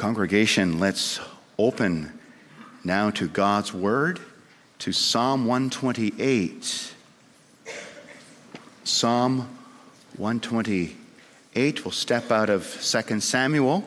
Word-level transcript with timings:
Congregation, 0.00 0.78
let's 0.78 1.20
open 1.58 2.18
now 2.82 3.10
to 3.10 3.28
God's 3.28 3.74
Word, 3.74 4.18
to 4.78 4.92
Psalm 4.92 5.44
128. 5.44 6.94
Psalm 8.82 9.40
128. 10.16 11.84
We'll 11.84 11.92
step 11.92 12.30
out 12.30 12.48
of 12.48 12.64
2 12.82 13.20
Samuel 13.20 13.84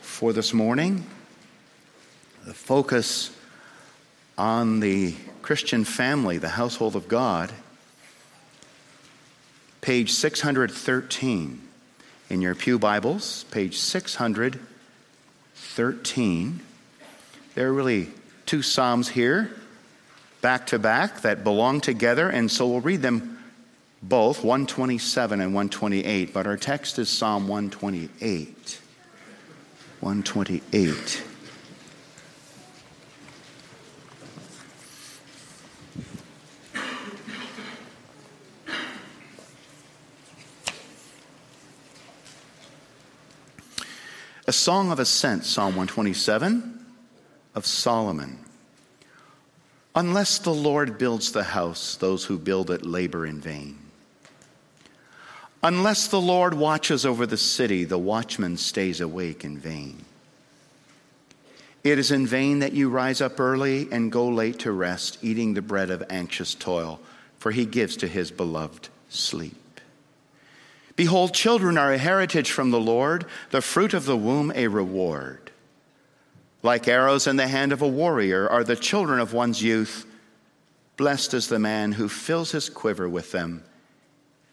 for 0.00 0.32
this 0.32 0.52
morning. 0.52 1.06
The 2.44 2.52
focus 2.52 3.30
on 4.36 4.80
the 4.80 5.14
Christian 5.42 5.84
family, 5.84 6.38
the 6.38 6.48
household 6.48 6.96
of 6.96 7.06
God. 7.06 7.52
Page 9.80 10.10
613 10.10 11.65
in 12.28 12.42
your 12.42 12.54
Pew 12.54 12.78
Bibles, 12.78 13.44
page 13.50 13.78
613. 13.78 16.60
There 17.54 17.68
are 17.68 17.72
really 17.72 18.10
two 18.46 18.62
Psalms 18.62 19.08
here, 19.08 19.50
back 20.40 20.66
to 20.68 20.78
back, 20.78 21.22
that 21.22 21.42
belong 21.44 21.80
together, 21.80 22.28
and 22.28 22.50
so 22.50 22.66
we'll 22.66 22.80
read 22.80 23.02
them 23.02 23.38
both, 24.02 24.42
127 24.44 25.40
and 25.40 25.54
128, 25.54 26.34
but 26.34 26.46
our 26.46 26.56
text 26.56 26.98
is 26.98 27.08
Psalm 27.08 27.48
128. 27.48 28.80
128. 30.00 31.22
A 44.48 44.52
song 44.52 44.92
of 44.92 45.00
ascent, 45.00 45.44
Psalm 45.44 45.74
127 45.74 46.86
of 47.56 47.66
Solomon. 47.66 48.38
Unless 49.96 50.38
the 50.38 50.54
Lord 50.54 50.98
builds 50.98 51.32
the 51.32 51.42
house, 51.42 51.96
those 51.96 52.24
who 52.24 52.38
build 52.38 52.70
it 52.70 52.86
labor 52.86 53.26
in 53.26 53.40
vain. 53.40 53.76
Unless 55.64 56.08
the 56.08 56.20
Lord 56.20 56.54
watches 56.54 57.04
over 57.04 57.26
the 57.26 57.36
city, 57.36 57.82
the 57.82 57.98
watchman 57.98 58.56
stays 58.56 59.00
awake 59.00 59.44
in 59.44 59.58
vain. 59.58 60.04
It 61.82 61.98
is 61.98 62.12
in 62.12 62.24
vain 62.24 62.60
that 62.60 62.72
you 62.72 62.88
rise 62.88 63.20
up 63.20 63.40
early 63.40 63.88
and 63.90 64.12
go 64.12 64.28
late 64.28 64.60
to 64.60 64.70
rest, 64.70 65.18
eating 65.22 65.54
the 65.54 65.62
bread 65.62 65.90
of 65.90 66.04
anxious 66.08 66.54
toil, 66.54 67.00
for 67.38 67.50
he 67.50 67.64
gives 67.64 67.96
to 67.96 68.06
his 68.06 68.30
beloved 68.30 68.90
sleep. 69.08 69.56
Behold, 70.96 71.34
children 71.34 71.76
are 71.76 71.92
a 71.92 71.98
heritage 71.98 72.50
from 72.50 72.70
the 72.70 72.80
Lord, 72.80 73.26
the 73.50 73.60
fruit 73.60 73.92
of 73.92 74.06
the 74.06 74.16
womb 74.16 74.50
a 74.54 74.66
reward. 74.66 75.50
Like 76.62 76.88
arrows 76.88 77.26
in 77.26 77.36
the 77.36 77.46
hand 77.46 77.72
of 77.72 77.82
a 77.82 77.88
warrior 77.88 78.48
are 78.48 78.64
the 78.64 78.76
children 78.76 79.20
of 79.20 79.34
one's 79.34 79.62
youth. 79.62 80.06
Blessed 80.96 81.34
is 81.34 81.48
the 81.48 81.58
man 81.58 81.92
who 81.92 82.08
fills 82.08 82.52
his 82.52 82.70
quiver 82.70 83.08
with 83.08 83.30
them. 83.30 83.62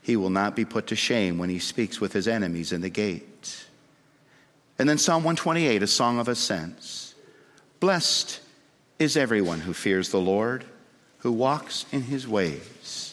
He 0.01 0.17
will 0.17 0.29
not 0.29 0.53
be 0.53 0.65
put 0.65 0.87
to 0.87 0.97
shame 0.97 1.37
when 1.37 1.49
he 1.49 1.59
speaks 1.59 2.01
with 2.01 2.11
his 2.11 2.27
enemies 2.27 2.73
in 2.73 2.81
the 2.81 2.89
gate. 2.89 3.65
And 4.77 4.89
then 4.89 4.97
Psalm 4.97 5.23
128, 5.23 5.81
a 5.81 5.87
song 5.87 6.19
of 6.19 6.27
ascents. 6.27 7.15
Blessed 7.79 8.41
is 8.99 9.15
everyone 9.15 9.61
who 9.61 9.73
fears 9.73 10.09
the 10.09 10.19
Lord, 10.19 10.65
who 11.19 11.31
walks 11.31 11.85
in 11.93 12.01
his 12.01 12.27
ways. 12.27 13.12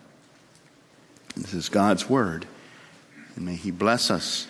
This 1.35 1.53
is 1.53 1.69
God's 1.69 2.09
word. 2.09 2.45
And 3.35 3.45
may 3.45 3.55
He 3.55 3.71
bless 3.71 4.11
us 4.11 4.47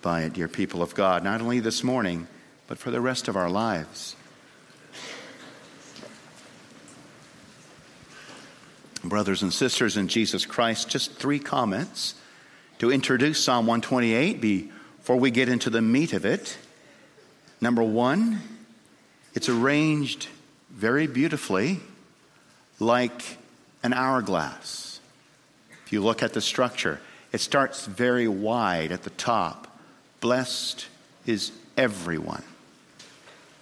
by 0.00 0.22
it, 0.22 0.32
dear 0.32 0.48
people 0.48 0.82
of 0.82 0.94
God, 0.94 1.24
not 1.24 1.40
only 1.40 1.60
this 1.60 1.82
morning, 1.82 2.26
but 2.66 2.78
for 2.78 2.90
the 2.90 3.00
rest 3.00 3.28
of 3.28 3.36
our 3.36 3.50
lives. 3.50 4.14
Brothers 9.02 9.42
and 9.42 9.52
sisters 9.52 9.96
in 9.96 10.08
Jesus 10.08 10.44
Christ, 10.44 10.88
just 10.88 11.14
three 11.14 11.38
comments 11.38 12.14
to 12.78 12.90
introduce 12.90 13.42
Psalm 13.42 13.66
128 13.66 14.40
before 14.40 15.16
we 15.16 15.30
get 15.30 15.48
into 15.48 15.70
the 15.70 15.82
meat 15.82 16.12
of 16.12 16.24
it. 16.24 16.58
Number 17.60 17.82
one, 17.82 18.40
it's 19.34 19.48
arranged 19.48 20.28
very 20.70 21.06
beautifully 21.06 21.80
like 22.78 23.38
an 23.82 23.92
hourglass. 23.92 24.87
If 25.88 25.94
you 25.94 26.02
look 26.02 26.22
at 26.22 26.34
the 26.34 26.42
structure, 26.42 27.00
it 27.32 27.40
starts 27.40 27.86
very 27.86 28.28
wide 28.28 28.92
at 28.92 29.04
the 29.04 29.10
top. 29.10 29.78
Blessed 30.20 30.86
is 31.24 31.50
everyone 31.78 32.42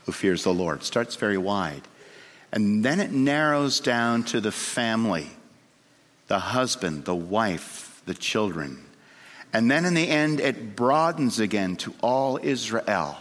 who 0.04 0.10
fears 0.10 0.42
the 0.42 0.52
Lord. 0.52 0.82
Starts 0.82 1.14
very 1.14 1.38
wide. 1.38 1.82
And 2.50 2.84
then 2.84 2.98
it 2.98 3.12
narrows 3.12 3.78
down 3.78 4.24
to 4.24 4.40
the 4.40 4.50
family 4.50 5.30
the 6.26 6.40
husband, 6.40 7.04
the 7.04 7.14
wife, 7.14 8.02
the 8.06 8.14
children. 8.14 8.84
And 9.52 9.70
then 9.70 9.84
in 9.84 9.94
the 9.94 10.08
end, 10.08 10.40
it 10.40 10.74
broadens 10.74 11.38
again 11.38 11.76
to 11.76 11.94
all 12.02 12.40
Israel. 12.42 13.18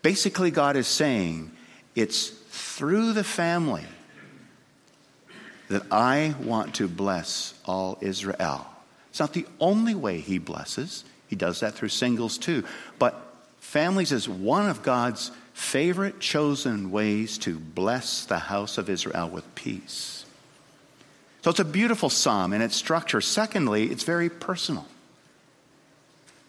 Basically, 0.00 0.50
God 0.50 0.74
is 0.74 0.86
saying 0.86 1.50
it's 1.94 2.28
through 2.28 3.12
the 3.12 3.24
family 3.24 3.84
that 5.68 5.82
I 5.90 6.34
want 6.40 6.76
to 6.76 6.88
bless 6.88 7.54
all 7.64 7.98
Israel. 8.00 8.66
It's 9.10 9.20
not 9.20 9.32
the 9.32 9.46
only 9.60 9.94
way 9.94 10.20
he 10.20 10.38
blesses, 10.38 11.04
he 11.28 11.36
does 11.36 11.60
that 11.60 11.74
through 11.74 11.88
singles 11.88 12.38
too. 12.38 12.64
But 12.98 13.20
families 13.60 14.12
is 14.12 14.28
one 14.28 14.68
of 14.68 14.82
God's 14.82 15.30
favorite 15.52 16.20
chosen 16.20 16.90
ways 16.90 17.36
to 17.38 17.58
bless 17.58 18.24
the 18.24 18.38
house 18.38 18.78
of 18.78 18.88
Israel 18.88 19.28
with 19.28 19.54
peace. 19.54 20.24
So 21.42 21.50
it's 21.50 21.60
a 21.60 21.64
beautiful 21.64 22.10
psalm 22.10 22.52
in 22.52 22.62
its 22.62 22.76
structure. 22.76 23.20
Secondly, 23.20 23.90
it's 23.90 24.04
very 24.04 24.28
personal. 24.28 24.86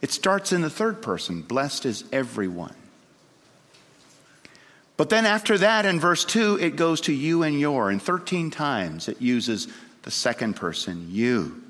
It 0.01 0.11
starts 0.11 0.53
in 0.53 0.61
the 0.61 0.69
third 0.69 1.01
person 1.01 1.41
blessed 1.41 1.85
is 1.85 2.03
everyone. 2.11 2.75
But 4.99 5.07
then 5.07 5.25
after 5.25 5.57
that, 5.59 5.85
in 5.85 5.97
verse 5.97 6.25
2, 6.25 6.59
it 6.59 6.75
goes 6.75 6.99
to 7.01 7.13
you 7.13 7.43
and 7.43 7.57
your. 7.57 7.89
And 7.89 8.01
13 8.01 8.51
times 8.51 9.07
it 9.07 9.21
uses 9.21 9.69
the 10.01 10.11
second 10.11 10.57
person, 10.57 11.07
you. 11.09 11.63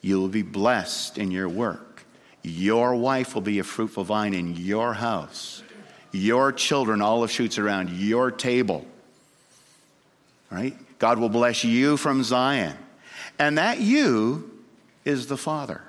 You 0.00 0.18
will 0.18 0.26
be 0.26 0.42
blessed 0.42 1.16
in 1.16 1.30
your 1.30 1.48
work. 1.48 2.04
Your 2.42 2.96
wife 2.96 3.36
will 3.36 3.40
be 3.40 3.60
a 3.60 3.62
fruitful 3.62 4.02
vine 4.02 4.34
in 4.34 4.56
your 4.56 4.94
house. 4.94 5.62
Your 6.10 6.50
children, 6.50 7.00
olive 7.00 7.30
shoots 7.30 7.56
around 7.56 7.90
your 7.90 8.32
table. 8.32 8.84
Right? 10.50 10.76
God 10.98 11.20
will 11.20 11.28
bless 11.28 11.62
you 11.62 11.96
from 11.96 12.24
Zion. 12.24 12.76
And 13.38 13.58
that 13.58 13.78
you 13.78 14.50
is 15.04 15.28
the 15.28 15.36
Father. 15.36 15.82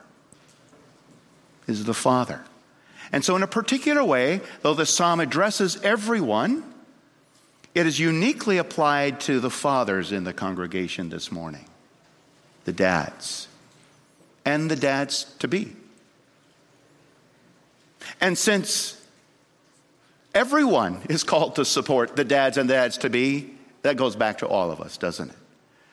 Is 1.66 1.86
the 1.86 1.96
Father. 1.96 2.44
And 3.12 3.26
so, 3.26 3.36
in 3.36 3.44
a 3.44 3.48
particular 3.48 4.04
way, 4.04 4.42
though 4.62 4.74
the 4.74 4.86
psalm 4.86 5.20
addresses 5.20 5.82
everyone, 5.84 6.64
it 7.74 7.86
is 7.86 8.00
uniquely 8.00 8.58
applied 8.58 9.20
to 9.22 9.40
the 9.40 9.50
fathers 9.50 10.12
in 10.12 10.24
the 10.24 10.34
congregation 10.34 11.10
this 11.10 11.32
morning, 11.32 11.66
the 12.66 12.74
dads, 12.74 13.48
and 14.46 14.70
the 14.70 14.76
dads 14.76 15.24
to 15.40 15.48
be. 15.48 15.74
And 18.20 18.38
since 18.38 19.00
everyone 20.34 21.02
is 21.10 21.24
called 21.24 21.56
to 21.56 21.66
support 21.66 22.16
the 22.16 22.26
dads 22.26 22.58
and 22.58 22.68
dads 22.68 22.98
to 23.00 23.10
be, 23.10 23.54
that 23.84 23.96
goes 23.96 24.16
back 24.16 24.40
to 24.40 24.48
all 24.48 24.72
of 24.72 24.82
us, 24.82 24.98
doesn't 24.98 25.30
it? 25.30 25.36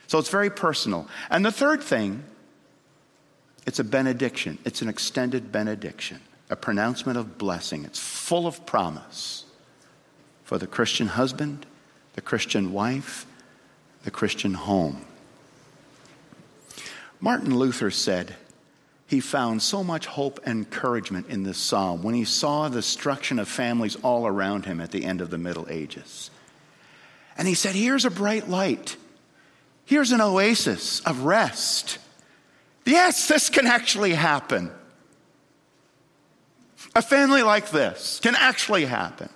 So 0.08 0.18
it's 0.18 0.30
very 0.30 0.50
personal. 0.50 1.06
And 1.30 1.44
the 1.44 1.52
third 1.52 1.82
thing, 1.82 2.24
it's 3.66 3.78
a 3.78 3.84
benediction, 3.84 4.58
it's 4.64 4.82
an 4.82 4.88
extended 4.88 5.52
benediction 5.52 6.20
a 6.50 6.56
pronouncement 6.56 7.18
of 7.18 7.38
blessing. 7.38 7.84
It's 7.84 7.98
full 7.98 8.46
of 8.46 8.64
promise 8.66 9.44
for 10.44 10.58
the 10.58 10.66
Christian 10.66 11.08
husband, 11.08 11.66
the 12.14 12.20
Christian 12.20 12.72
wife, 12.72 13.26
the 14.04 14.10
Christian 14.10 14.54
home. 14.54 15.04
Martin 17.20 17.56
Luther 17.56 17.90
said, 17.90 18.36
he 19.08 19.20
found 19.20 19.62
so 19.62 19.82
much 19.82 20.04
hope 20.04 20.38
and 20.44 20.58
encouragement 20.58 21.28
in 21.28 21.42
this 21.42 21.56
psalm 21.56 22.02
when 22.02 22.14
he 22.14 22.24
saw 22.24 22.68
the 22.68 22.76
destruction 22.76 23.38
of 23.38 23.48
families 23.48 23.96
all 24.02 24.26
around 24.26 24.66
him 24.66 24.82
at 24.82 24.90
the 24.90 25.06
end 25.06 25.22
of 25.22 25.30
the 25.30 25.38
Middle 25.38 25.66
Ages. 25.70 26.30
And 27.38 27.48
he 27.48 27.54
said, 27.54 27.74
Here's 27.74 28.04
a 28.04 28.10
bright 28.10 28.50
light. 28.50 28.98
Here's 29.86 30.12
an 30.12 30.20
oasis 30.20 31.00
of 31.00 31.22
rest. 31.22 31.96
Yes, 32.84 33.28
this 33.28 33.48
can 33.48 33.66
actually 33.66 34.12
happen. 34.12 34.70
A 36.98 37.02
family 37.02 37.44
like 37.44 37.70
this 37.70 38.18
can 38.18 38.34
actually 38.34 38.84
happen. 38.84 39.28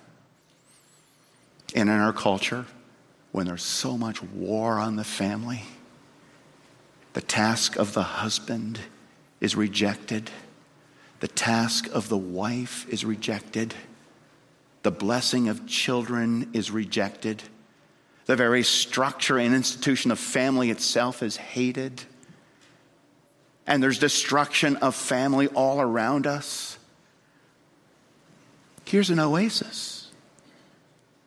And 1.73 1.87
in 1.87 1.95
our 1.95 2.11
culture, 2.11 2.65
when 3.31 3.47
there's 3.47 3.63
so 3.63 3.97
much 3.97 4.21
war 4.21 4.79
on 4.79 4.97
the 4.97 5.05
family, 5.05 5.63
the 7.13 7.21
task 7.21 7.77
of 7.77 7.93
the 7.93 8.03
husband 8.03 8.81
is 9.39 9.55
rejected, 9.55 10.29
the 11.21 11.29
task 11.29 11.87
of 11.93 12.09
the 12.09 12.17
wife 12.17 12.85
is 12.89 13.05
rejected, 13.05 13.73
the 14.81 14.91
blessing 14.91 15.47
of 15.47 15.65
children 15.65 16.49
is 16.51 16.69
rejected, 16.69 17.43
the 18.25 18.35
very 18.35 18.63
structure 18.63 19.37
and 19.37 19.55
institution 19.55 20.11
of 20.11 20.19
family 20.19 20.69
itself 20.69 21.23
is 21.23 21.37
hated, 21.37 22.03
and 23.65 23.81
there's 23.81 23.99
destruction 23.99 24.75
of 24.75 24.95
family 24.95 25.47
all 25.47 25.79
around 25.79 26.27
us. 26.27 26.77
Here's 28.85 29.09
an 29.09 29.19
oasis 29.19 30.11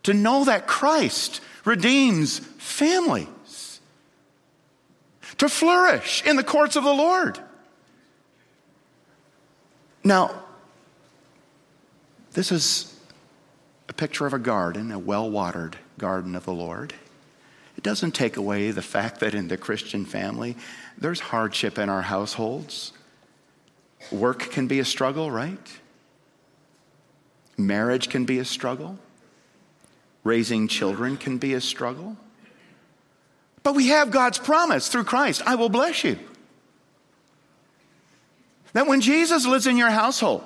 to 0.02 0.14
know 0.14 0.44
that 0.44 0.66
Christ 0.66 1.40
redeems 1.64 2.38
families, 2.38 3.80
to 5.38 5.48
flourish 5.48 6.22
in 6.24 6.36
the 6.36 6.44
courts 6.44 6.76
of 6.76 6.84
the 6.84 6.94
Lord. 6.94 7.40
Now, 10.04 10.44
this 12.34 12.52
is 12.52 12.94
a 13.88 13.92
picture 13.92 14.26
of 14.26 14.32
a 14.32 14.38
garden, 14.38 14.92
a 14.92 14.98
well 14.98 15.28
watered 15.28 15.76
garden 15.98 16.36
of 16.36 16.44
the 16.44 16.52
Lord. 16.52 16.94
It 17.76 17.82
doesn't 17.82 18.12
take 18.12 18.36
away 18.36 18.70
the 18.70 18.82
fact 18.82 19.20
that 19.20 19.34
in 19.34 19.48
the 19.48 19.56
Christian 19.56 20.04
family, 20.04 20.56
there's 20.96 21.18
hardship 21.18 21.78
in 21.78 21.88
our 21.88 22.02
households. 22.02 22.92
Work 24.12 24.50
can 24.50 24.68
be 24.68 24.78
a 24.78 24.84
struggle, 24.84 25.30
right? 25.30 25.80
Marriage 27.56 28.08
can 28.08 28.24
be 28.24 28.38
a 28.38 28.44
struggle. 28.44 28.98
Raising 30.24 30.68
children 30.68 31.16
can 31.16 31.38
be 31.38 31.54
a 31.54 31.60
struggle. 31.60 32.16
But 33.62 33.74
we 33.74 33.88
have 33.88 34.10
God's 34.10 34.38
promise 34.38 34.88
through 34.88 35.04
Christ 35.04 35.42
I 35.46 35.54
will 35.54 35.68
bless 35.68 36.04
you. 36.04 36.18
That 38.72 38.86
when 38.86 39.00
Jesus 39.00 39.46
lives 39.46 39.66
in 39.66 39.76
your 39.76 39.90
household, 39.90 40.44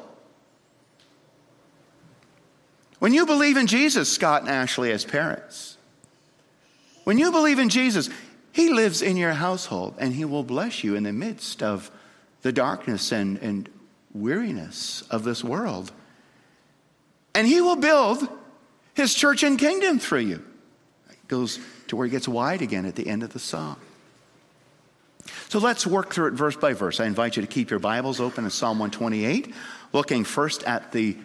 when 3.01 3.12
you 3.12 3.27
believe 3.27 3.57
in 3.57 3.67
Jesus, 3.67 4.12
Scott 4.12 4.43
and 4.43 4.51
Ashley 4.51 4.93
as 4.93 5.05
parents, 5.05 5.77
when 7.05 7.19
you 7.19 7.33
believe 7.33 7.59
in 7.59 7.71
Jesus, 7.71 8.09
He 8.53 8.71
lives 8.71 9.03
in 9.03 9.17
your 9.17 9.33
household 9.33 9.95
and 9.99 10.15
He 10.15 10.25
will 10.25 10.45
bless 10.45 10.85
you 10.85 10.95
in 10.95 11.03
the 11.03 11.12
midst 11.12 11.62
of 11.62 11.91
the 12.43 12.53
darkness 12.53 13.11
and, 13.11 13.39
and 13.39 13.69
weariness 14.15 15.03
of 15.11 15.25
this 15.25 15.43
world. 15.43 15.91
And 17.35 17.47
He 17.47 17.61
will 17.61 17.77
build 17.77 18.29
his 19.00 19.15
church 19.15 19.43
and 19.43 19.59
kingdom 19.59 19.99
through 19.99 20.21
you. 20.21 20.44
It 21.09 21.29
goes 21.29 21.59
to 21.88 21.97
where 21.97 22.06
he 22.06 22.11
gets 22.11 22.29
wide 22.29 22.62
again 22.62 22.85
at 22.87 22.97
the 22.97 23.06
end 23.06 23.23
of 23.23 23.32
the 23.32 23.38
psalm. 23.38 23.77
So 25.49 25.59
let's 25.59 25.87
work 25.87 26.12
through 26.12 26.29
it 26.29 26.35
verse 26.35 26.56
by 26.56 26.73
verse. 26.73 27.00
I 27.00 27.06
invite 27.06 27.37
you 27.37 27.43
to 27.43 27.49
keep 27.49 27.71
your 27.71 27.79
Bibles 27.79 28.21
open 28.21 28.44
in 28.44 28.50
Psalm 28.50 28.79
128, 28.79 29.55
looking 29.93 30.25
first 30.25 30.65
at 30.65 30.93
the 30.93 31.17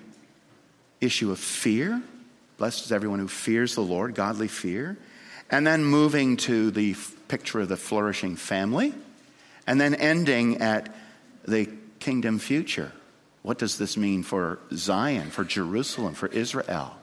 issue 1.02 1.32
of 1.32 1.40
fear. 1.40 2.02
Blessed 2.58 2.86
is 2.86 2.92
everyone 2.92 3.20
who 3.20 3.28
fears 3.28 3.76
the 3.76 3.82
Lord, 3.82 4.16
godly 4.16 4.48
fear. 4.48 4.98
And 5.52 5.66
then 5.66 5.84
moving 5.84 6.38
to 6.38 6.72
the 6.72 6.96
picture 7.28 7.60
of 7.60 7.70
the 7.70 7.78
flourishing 7.78 8.36
family. 8.36 8.94
And 9.68 9.80
then 9.80 9.96
ending 9.96 10.62
at 10.62 10.94
the 11.48 11.70
kingdom 12.00 12.40
future. 12.40 12.92
What 13.46 13.60
does 13.60 13.78
this 13.78 13.96
mean 13.96 14.24
for 14.24 14.58
Zion, 14.74 15.30
for 15.30 15.44
Jerusalem, 15.44 16.16
for 16.16 16.26
Israel? 16.30 16.96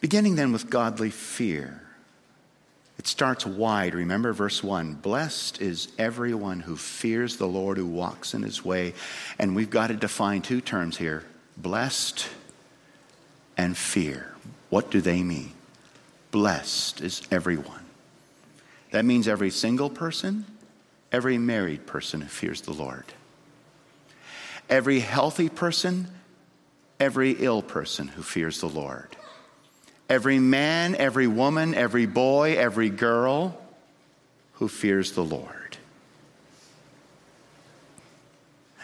Beginning 0.00 0.34
then 0.34 0.50
with 0.50 0.70
godly 0.70 1.10
fear. 1.10 1.82
It 2.98 3.06
starts 3.06 3.44
wide. 3.44 3.94
Remember 3.94 4.32
verse 4.32 4.64
1 4.64 4.94
Blessed 4.94 5.60
is 5.60 5.88
everyone 5.98 6.60
who 6.60 6.76
fears 6.76 7.36
the 7.36 7.46
Lord, 7.46 7.76
who 7.76 7.86
walks 7.86 8.32
in 8.32 8.42
his 8.42 8.64
way. 8.64 8.94
And 9.38 9.54
we've 9.54 9.68
got 9.68 9.88
to 9.88 9.94
define 9.94 10.40
two 10.40 10.62
terms 10.62 10.96
here 10.96 11.24
blessed 11.58 12.26
and 13.58 13.76
fear. 13.76 14.34
What 14.70 14.90
do 14.90 15.02
they 15.02 15.22
mean? 15.22 15.52
Blessed 16.30 17.02
is 17.02 17.20
everyone. 17.30 17.84
That 18.92 19.04
means 19.04 19.28
every 19.28 19.50
single 19.50 19.90
person, 19.90 20.46
every 21.14 21.38
married 21.38 21.86
person 21.86 22.20
who 22.20 22.26
fears 22.26 22.62
the 22.62 22.72
Lord. 22.72 23.04
Every 24.68 24.98
healthy 24.98 25.48
person, 25.48 26.08
every 26.98 27.30
ill 27.38 27.62
person 27.62 28.08
who 28.08 28.22
fears 28.22 28.60
the 28.60 28.68
Lord 28.68 29.16
every 30.06 30.38
man, 30.38 30.94
every 30.94 31.26
woman, 31.26 31.74
every 31.74 32.04
boy, 32.04 32.56
every 32.58 32.90
girl 32.90 33.58
who 34.54 34.68
fears 34.68 35.12
the 35.12 35.24
Lord. 35.24 35.78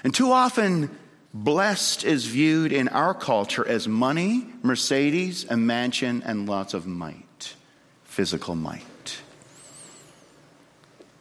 And 0.03 0.15
too 0.15 0.33
often, 0.33 0.91
blessed 1.35 2.05
is 2.05 2.25
viewed 2.25 2.73
in 2.73 2.89
our 2.89 3.13
culture 3.13 3.69
as 3.69 3.87
money, 3.87 4.47
Mercedes, 4.63 5.45
a 5.51 5.59
mansion, 5.59 6.23
and 6.25 6.49
lots 6.49 6.73
of 6.73 6.87
might, 6.87 7.55
physical 8.05 8.55
might. 8.55 9.21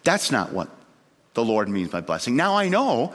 That's 0.05 0.31
not 0.31 0.53
what 0.53 0.69
the 1.43 1.51
Lord 1.51 1.69
means 1.69 1.89
by 1.89 2.01
blessing. 2.01 2.35
Now 2.35 2.55
I 2.55 2.69
know 2.69 3.13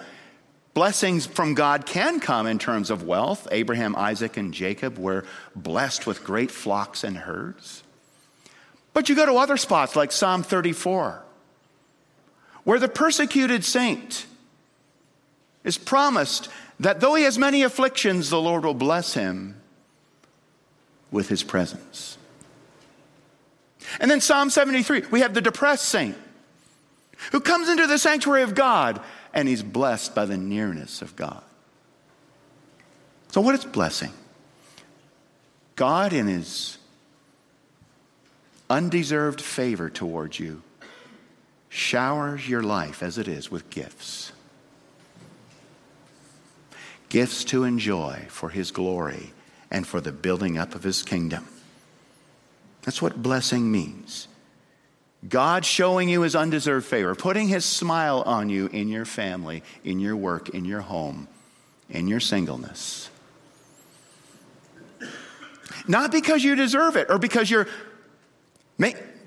Blessings 0.74 1.24
from 1.24 1.54
God 1.54 1.86
can 1.86 2.18
come 2.18 2.48
in 2.48 2.58
terms 2.58 2.90
of 2.90 3.04
wealth. 3.04 3.46
Abraham, 3.52 3.94
Isaac, 3.94 4.36
and 4.36 4.52
Jacob 4.52 4.98
were 4.98 5.24
blessed 5.54 6.04
with 6.04 6.24
great 6.24 6.50
flocks 6.50 7.04
and 7.04 7.16
herds. 7.16 7.84
But 8.92 9.08
you 9.08 9.14
go 9.14 9.24
to 9.24 9.36
other 9.36 9.56
spots 9.56 9.94
like 9.94 10.10
Psalm 10.10 10.42
34, 10.42 11.22
where 12.64 12.80
the 12.80 12.88
persecuted 12.88 13.64
saint 13.64 14.26
is 15.62 15.78
promised 15.78 16.48
that 16.80 16.98
though 16.98 17.14
he 17.14 17.22
has 17.22 17.38
many 17.38 17.62
afflictions, 17.62 18.30
the 18.30 18.40
Lord 18.40 18.64
will 18.64 18.74
bless 18.74 19.14
him 19.14 19.54
with 21.12 21.28
his 21.28 21.44
presence. 21.44 22.18
And 24.00 24.10
then 24.10 24.20
Psalm 24.20 24.50
73, 24.50 25.04
we 25.12 25.20
have 25.20 25.34
the 25.34 25.40
depressed 25.40 25.84
saint 25.84 26.16
who 27.32 27.40
comes 27.40 27.68
into 27.68 27.86
the 27.86 27.98
sanctuary 27.98 28.42
of 28.42 28.54
God 28.54 29.00
and 29.32 29.48
he's 29.48 29.62
blessed 29.62 30.14
by 30.14 30.24
the 30.24 30.36
nearness 30.36 31.02
of 31.02 31.16
God. 31.16 31.42
So, 33.30 33.40
what 33.40 33.54
is 33.54 33.64
blessing? 33.64 34.12
God, 35.76 36.12
in 36.12 36.28
his 36.28 36.78
undeserved 38.70 39.40
favor 39.40 39.90
towards 39.90 40.38
you, 40.38 40.62
showers 41.68 42.48
your 42.48 42.62
life 42.62 43.02
as 43.02 43.18
it 43.18 43.26
is 43.26 43.50
with 43.50 43.68
gifts. 43.70 44.32
Gifts 47.08 47.44
to 47.44 47.64
enjoy 47.64 48.26
for 48.28 48.50
his 48.50 48.70
glory 48.70 49.32
and 49.70 49.86
for 49.86 50.00
the 50.00 50.12
building 50.12 50.56
up 50.56 50.74
of 50.74 50.84
his 50.84 51.02
kingdom. 51.02 51.46
That's 52.82 53.02
what 53.02 53.22
blessing 53.22 53.72
means. 53.72 54.28
God 55.28 55.64
showing 55.64 56.08
you 56.08 56.22
his 56.22 56.36
undeserved 56.36 56.86
favor, 56.86 57.14
putting 57.14 57.48
his 57.48 57.64
smile 57.64 58.22
on 58.26 58.50
you 58.50 58.66
in 58.66 58.88
your 58.88 59.04
family, 59.04 59.62
in 59.82 59.98
your 59.98 60.16
work, 60.16 60.50
in 60.50 60.64
your 60.64 60.80
home, 60.80 61.28
in 61.88 62.08
your 62.08 62.20
singleness. 62.20 63.10
Not 65.86 66.12
because 66.12 66.42
you 66.42 66.54
deserve 66.54 66.96
it 66.96 67.08
or 67.10 67.18
because 67.18 67.50
you're 67.50 67.66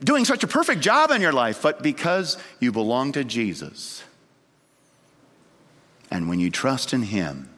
doing 0.03 0.25
such 0.25 0.43
a 0.43 0.47
perfect 0.47 0.81
job 0.81 1.11
in 1.11 1.21
your 1.21 1.33
life, 1.33 1.61
but 1.61 1.81
because 1.81 2.37
you 2.59 2.71
belong 2.71 3.11
to 3.13 3.23
Jesus. 3.23 4.03
And 6.11 6.29
when 6.29 6.39
you 6.39 6.49
trust 6.49 6.93
in 6.93 7.03
him 7.03 7.49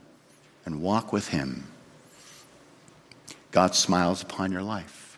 and 0.65 0.81
walk 0.81 1.11
with 1.13 1.29
him, 1.29 1.67
God 3.51 3.75
smiles 3.75 4.21
upon 4.21 4.51
your 4.51 4.63
life. 4.63 5.08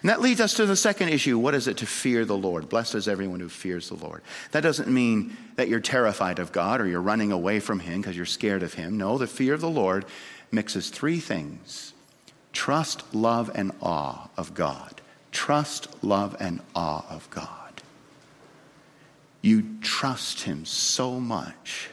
And 0.00 0.10
that 0.10 0.20
leads 0.20 0.40
us 0.40 0.54
to 0.54 0.66
the 0.66 0.76
second 0.76 1.08
issue. 1.10 1.38
What 1.38 1.54
is 1.54 1.68
it 1.68 1.78
to 1.78 1.86
fear 1.86 2.24
the 2.24 2.36
Lord? 2.36 2.68
Blessed 2.68 2.94
is 2.94 3.08
everyone 3.08 3.40
who 3.40 3.48
fears 3.48 3.88
the 3.88 3.96
Lord. 3.96 4.22
That 4.52 4.62
doesn't 4.62 4.88
mean 4.88 5.36
that 5.56 5.68
you're 5.68 5.80
terrified 5.80 6.38
of 6.38 6.52
God 6.52 6.80
or 6.80 6.86
you're 6.86 7.00
running 7.00 7.32
away 7.32 7.60
from 7.60 7.80
Him 7.80 8.00
because 8.00 8.16
you're 8.16 8.26
scared 8.26 8.62
of 8.62 8.74
Him. 8.74 8.96
No, 8.98 9.18
the 9.18 9.26
fear 9.26 9.54
of 9.54 9.60
the 9.60 9.70
Lord 9.70 10.04
mixes 10.50 10.90
three 10.90 11.20
things 11.20 11.92
trust, 12.52 13.14
love, 13.14 13.50
and 13.54 13.72
awe 13.82 14.28
of 14.36 14.54
God. 14.54 15.00
Trust, 15.32 15.88
love, 16.02 16.36
and 16.38 16.60
awe 16.74 17.04
of 17.10 17.28
God. 17.30 17.82
you 19.42 19.76
trust 19.82 20.42
Him 20.42 20.64
so 20.64 21.18
much 21.20 21.88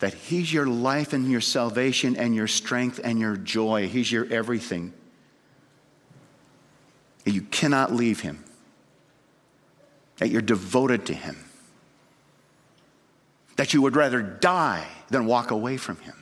that 0.00 0.12
He's 0.12 0.52
your 0.52 0.66
life 0.66 1.12
and 1.12 1.30
your 1.30 1.40
salvation 1.40 2.16
and 2.16 2.34
your 2.34 2.48
strength 2.48 3.00
and 3.02 3.18
your 3.18 3.36
joy. 3.36 3.88
He's 3.88 4.10
your 4.10 4.26
everything. 4.30 4.92
You 7.24 7.42
cannot 7.42 7.92
leave 7.92 8.20
Him, 8.20 8.44
that 10.18 10.30
you're 10.30 10.42
devoted 10.42 11.06
to 11.06 11.14
Him, 11.14 11.36
that 13.56 13.72
you 13.72 13.82
would 13.82 13.96
rather 13.96 14.22
die 14.22 14.86
than 15.08 15.26
walk 15.26 15.50
away 15.50 15.76
from 15.76 15.96
Him 15.98 16.14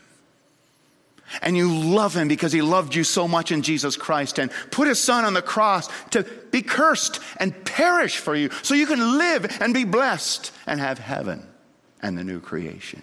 and 1.40 1.56
you 1.56 1.72
love 1.72 2.14
him 2.14 2.28
because 2.28 2.52
he 2.52 2.60
loved 2.60 2.94
you 2.94 3.04
so 3.04 3.26
much 3.26 3.52
in 3.52 3.62
Jesus 3.62 3.96
Christ 3.96 4.38
and 4.38 4.50
put 4.70 4.88
his 4.88 4.98
son 4.98 5.24
on 5.24 5.34
the 5.34 5.42
cross 5.42 5.88
to 6.10 6.24
be 6.50 6.62
cursed 6.62 7.20
and 7.38 7.64
perish 7.64 8.18
for 8.18 8.34
you 8.34 8.50
so 8.62 8.74
you 8.74 8.86
can 8.86 9.18
live 9.18 9.56
and 9.60 9.72
be 9.72 9.84
blessed 9.84 10.52
and 10.66 10.80
have 10.80 10.98
heaven 10.98 11.46
and 12.02 12.18
the 12.18 12.24
new 12.24 12.40
creation. 12.40 13.02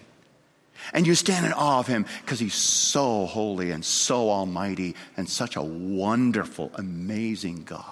And 0.92 1.06
you 1.06 1.14
stand 1.14 1.46
in 1.46 1.52
awe 1.52 1.78
of 1.78 1.86
him 1.86 2.06
because 2.22 2.40
he's 2.40 2.54
so 2.54 3.26
holy 3.26 3.70
and 3.70 3.84
so 3.84 4.30
almighty 4.30 4.96
and 5.16 5.28
such 5.28 5.56
a 5.56 5.62
wonderful, 5.62 6.70
amazing 6.74 7.64
God. 7.64 7.84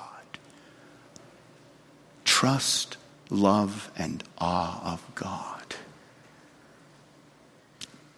Trust, 2.25 2.97
love, 3.31 3.91
and 3.97 4.23
awe 4.39 4.93
of 4.93 5.15
God. 5.15 5.77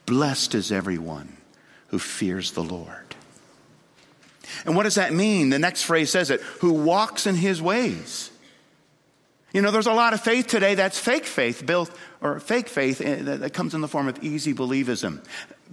Blessed 0.06 0.54
is 0.54 0.72
everyone 0.72 1.36
who 1.88 1.98
fears 1.98 2.52
the 2.52 2.62
Lord. 2.62 3.14
And 4.64 4.76
what 4.76 4.82
does 4.82 4.96
that 4.96 5.12
mean? 5.12 5.50
The 5.50 5.58
next 5.58 5.82
phrase 5.82 6.10
says 6.10 6.30
it 6.30 6.40
who 6.60 6.72
walks 6.72 7.26
in 7.26 7.36
his 7.36 7.62
ways. 7.62 8.30
You 9.52 9.62
know, 9.62 9.70
there's 9.70 9.86
a 9.86 9.92
lot 9.92 10.14
of 10.14 10.20
faith 10.20 10.46
today 10.46 10.76
that's 10.76 10.98
fake 10.98 11.24
faith, 11.24 11.66
built 11.66 11.90
or 12.20 12.38
fake 12.38 12.68
faith 12.68 13.00
eh, 13.00 13.22
that 13.22 13.52
comes 13.52 13.74
in 13.74 13.80
the 13.80 13.88
form 13.88 14.08
of 14.08 14.22
easy 14.22 14.54
believism. 14.54 15.24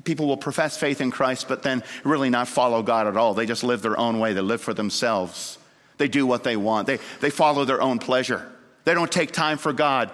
People 0.03 0.27
will 0.27 0.37
profess 0.37 0.77
faith 0.77 0.99
in 0.99 1.11
Christ, 1.11 1.47
but 1.47 1.63
then 1.63 1.83
really 2.03 2.29
not 2.29 2.47
follow 2.47 2.81
God 2.81 3.07
at 3.07 3.17
all. 3.17 3.33
They 3.33 3.45
just 3.45 3.63
live 3.63 3.81
their 3.81 3.97
own 3.97 4.19
way. 4.19 4.33
They 4.33 4.41
live 4.41 4.61
for 4.61 4.73
themselves. 4.73 5.57
They 5.97 6.07
do 6.07 6.25
what 6.25 6.43
they 6.43 6.57
want. 6.57 6.87
They, 6.87 6.99
they 7.19 7.29
follow 7.29 7.65
their 7.65 7.81
own 7.81 7.99
pleasure. 7.99 8.51
They 8.83 8.93
don't 8.93 9.11
take 9.11 9.31
time 9.31 9.57
for 9.57 9.73
God. 9.73 10.11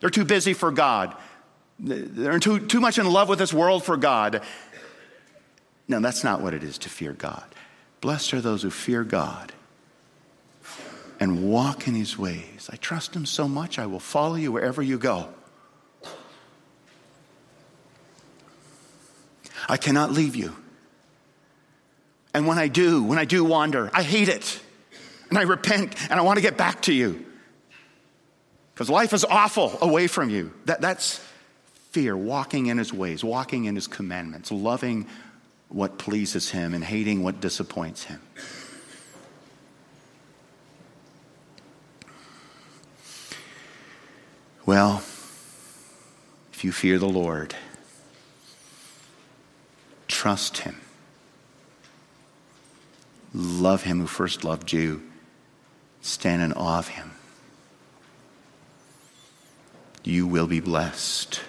They're 0.00 0.10
too 0.10 0.24
busy 0.24 0.54
for 0.54 0.70
God. 0.70 1.14
They're 1.78 2.38
too, 2.38 2.60
too 2.60 2.80
much 2.80 2.98
in 2.98 3.06
love 3.06 3.28
with 3.28 3.38
this 3.38 3.52
world 3.52 3.84
for 3.84 3.96
God. 3.96 4.42
No, 5.86 6.00
that's 6.00 6.24
not 6.24 6.40
what 6.40 6.54
it 6.54 6.64
is 6.64 6.78
to 6.78 6.88
fear 6.88 7.12
God. 7.12 7.44
Blessed 8.00 8.34
are 8.34 8.40
those 8.40 8.62
who 8.62 8.70
fear 8.70 9.04
God 9.04 9.52
and 11.20 11.50
walk 11.50 11.86
in 11.86 11.94
his 11.94 12.18
ways. 12.18 12.68
I 12.72 12.76
trust 12.76 13.14
him 13.14 13.26
so 13.26 13.48
much, 13.48 13.78
I 13.78 13.86
will 13.86 14.00
follow 14.00 14.34
you 14.34 14.52
wherever 14.52 14.82
you 14.82 14.98
go. 14.98 15.28
I 19.68 19.76
cannot 19.76 20.12
leave 20.12 20.36
you. 20.36 20.54
And 22.34 22.46
when 22.46 22.58
I 22.58 22.68
do, 22.68 23.02
when 23.02 23.18
I 23.18 23.24
do 23.24 23.44
wander, 23.44 23.90
I 23.94 24.02
hate 24.02 24.28
it. 24.28 24.60
And 25.30 25.38
I 25.38 25.42
repent 25.42 25.94
and 26.10 26.18
I 26.18 26.22
want 26.22 26.36
to 26.36 26.42
get 26.42 26.56
back 26.56 26.82
to 26.82 26.92
you. 26.92 27.24
Because 28.74 28.90
life 28.90 29.12
is 29.12 29.24
awful 29.24 29.78
away 29.80 30.08
from 30.08 30.30
you. 30.30 30.52
That, 30.64 30.80
that's 30.80 31.20
fear, 31.92 32.16
walking 32.16 32.66
in 32.66 32.76
his 32.76 32.92
ways, 32.92 33.22
walking 33.22 33.66
in 33.66 33.76
his 33.76 33.86
commandments, 33.86 34.50
loving 34.50 35.06
what 35.68 35.96
pleases 35.96 36.50
him 36.50 36.74
and 36.74 36.82
hating 36.82 37.22
what 37.22 37.40
disappoints 37.40 38.04
him. 38.04 38.20
Well, 44.66 45.02
if 46.52 46.64
you 46.64 46.72
fear 46.72 46.98
the 46.98 47.08
Lord, 47.08 47.54
trust 50.08 50.58
him. 50.58 50.80
Love 53.34 53.82
him 53.82 54.00
who 54.00 54.06
first 54.06 54.44
loved 54.44 54.72
you. 54.72 55.02
Stand 56.00 56.42
in 56.42 56.52
awe 56.52 56.78
of 56.78 56.88
him. 56.88 57.12
You 60.02 60.26
will 60.26 60.46
be 60.46 60.60
blessed 60.60 61.40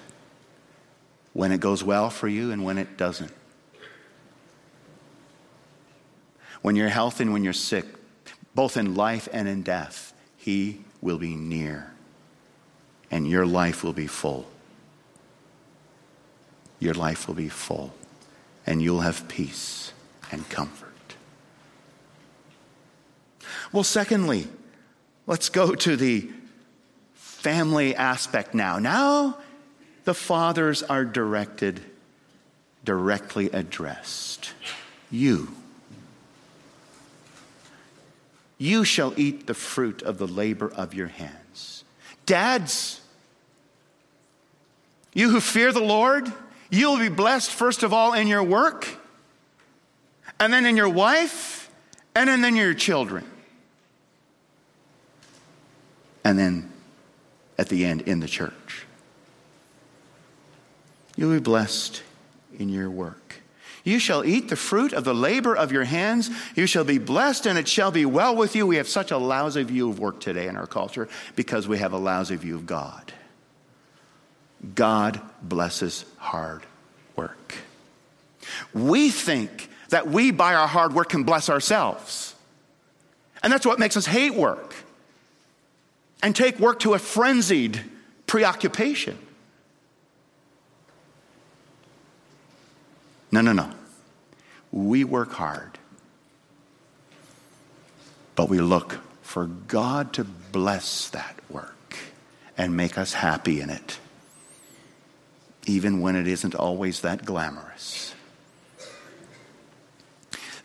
when 1.34 1.52
it 1.52 1.60
goes 1.60 1.84
well 1.84 2.10
for 2.10 2.28
you 2.28 2.52
and 2.52 2.64
when 2.64 2.78
it 2.78 2.98
doesn't. 2.98 3.32
when 6.66 6.76
you're 6.76 6.90
healthy 6.90 7.22
and 7.22 7.32
when 7.32 7.44
you're 7.44 7.54
sick, 7.54 7.86
both 8.56 8.76
in 8.76 8.96
life 8.96 9.30
and 9.32 9.48
in 9.48 9.62
death, 9.62 10.16
He 10.36 10.82
will 11.00 11.20
be 11.20 11.36
near 11.36 11.92
and 13.16 13.26
your 13.26 13.46
life 13.46 13.82
will 13.82 13.94
be 13.94 14.08
full. 14.08 14.46
Your 16.80 16.94
life 16.94 17.30
will 17.30 17.36
be 17.36 17.48
full 17.48 17.94
and 18.66 18.82
you'll 18.82 19.00
have 19.00 19.30
peace 19.30 19.94
and 20.34 20.50
comfort. 20.50 21.16
Well, 23.72 23.86
secondly, 23.86 24.50
let's 25.28 25.48
go 25.48 25.76
to 25.76 25.96
the 25.96 26.30
family 27.14 27.96
aspect 27.96 28.54
now. 28.54 28.80
Now, 28.80 29.38
the 30.04 30.14
fathers 30.14 30.84
are 30.84 31.06
directed, 31.06 31.80
directly 32.84 33.50
addressed. 33.52 34.52
You 35.10 35.56
you 38.58 38.84
shall 38.84 39.14
eat 39.18 39.48
the 39.48 39.54
fruit 39.54 40.02
of 40.02 40.18
the 40.18 40.28
labor 40.28 40.70
of 40.70 40.94
your 40.94 41.08
hands. 41.08 41.84
Dads, 42.26 43.02
you 45.16 45.32
who 45.32 45.40
fear 45.40 45.72
the 45.72 45.82
Lord, 45.82 46.32
you'll 46.70 47.00
be 47.00 47.10
blessed 47.10 47.50
first 47.50 47.82
of 47.82 47.92
all 47.92 48.14
in 48.14 48.28
your 48.28 48.44
work, 48.44 48.88
and 50.40 50.54
then 50.54 50.68
in 50.68 50.78
your 50.78 50.90
wife, 50.90 51.72
and 52.14 52.30
then 52.30 52.46
in 52.46 52.56
your 52.56 52.76
children. 52.76 53.26
And 56.24 56.38
then 56.38 56.72
at 57.58 57.70
the 57.70 57.86
end, 57.86 58.02
in 58.02 58.20
the 58.20 58.28
church. 58.28 58.86
You'll 61.16 61.32
be 61.32 61.40
blessed 61.40 62.04
in 62.60 62.68
your 62.70 62.90
work. 62.90 63.42
You 63.86 64.00
shall 64.00 64.26
eat 64.26 64.50
the 64.50 64.56
fruit 64.56 64.92
of 64.92 65.04
the 65.06 65.14
labor 65.14 65.56
of 65.56 65.72
your 65.72 65.84
hands. 65.84 66.30
You 66.56 66.66
shall 66.66 66.84
be 66.84 66.98
blessed, 66.98 67.46
and 67.46 67.58
it 67.58 67.68
shall 67.68 67.92
be 67.92 68.06
well 68.06 68.36
with 68.36 68.56
you. 68.56 68.68
We 68.68 68.78
have 68.78 68.90
such 68.90 69.12
a 69.12 69.18
lousy 69.18 69.64
view 69.64 69.90
of 69.90 70.00
work 70.00 70.20
today 70.20 70.48
in 70.48 70.58
our 70.58 70.68
culture 70.68 71.08
because 71.36 71.68
we 71.68 71.78
have 71.78 71.94
a 71.94 71.98
lousy 71.98 72.36
view 72.36 72.56
of 72.56 72.66
God. 72.66 73.14
God 74.74 75.22
blesses 75.42 76.06
hard 76.18 76.64
work. 77.16 77.56
We 78.74 79.10
think 79.10 79.70
that 79.90 80.08
we, 80.08 80.32
by 80.32 80.56
our 80.56 80.68
hard 80.68 80.94
work, 80.94 81.10
can 81.10 81.24
bless 81.24 81.50
ourselves. 81.50 82.34
And 83.44 83.54
that's 83.54 83.66
what 83.66 83.78
makes 83.78 83.96
us 83.96 84.06
hate 84.06 84.34
work 84.34 84.74
and 86.24 86.36
take 86.36 86.60
work 86.60 86.80
to 86.80 86.94
a 86.94 87.00
frenzied 87.00 87.80
preoccupation. 88.26 89.18
No, 93.32 93.42
no, 93.42 93.54
no. 93.54 93.70
We 94.72 95.04
work 95.04 95.34
hard, 95.34 95.78
but 98.36 98.50
we 98.50 98.60
look 98.60 99.00
for 99.22 99.46
God 99.46 100.14
to 100.14 100.24
bless 100.24 101.10
that 101.10 101.36
work 101.50 101.98
and 102.58 102.76
make 102.76 102.98
us 102.98 103.14
happy 103.14 103.62
in 103.62 103.70
it, 103.70 104.00
even 105.66 106.02
when 106.02 106.16
it 106.16 106.28
isn't 106.28 106.56
always 106.56 107.02
that 107.02 107.26
glamorous. 107.26 108.14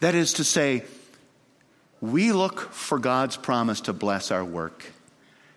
That 0.01 0.15
is 0.15 0.35
to 0.35 0.45
say, 0.45 0.85
we 2.01 2.33
look 2.33 2.73
for 2.73 2.99
God's 2.99 3.37
promise 3.37 3.83
to 3.83 3.93
bless 3.93 4.31
our 4.31 4.45
work 4.45 4.85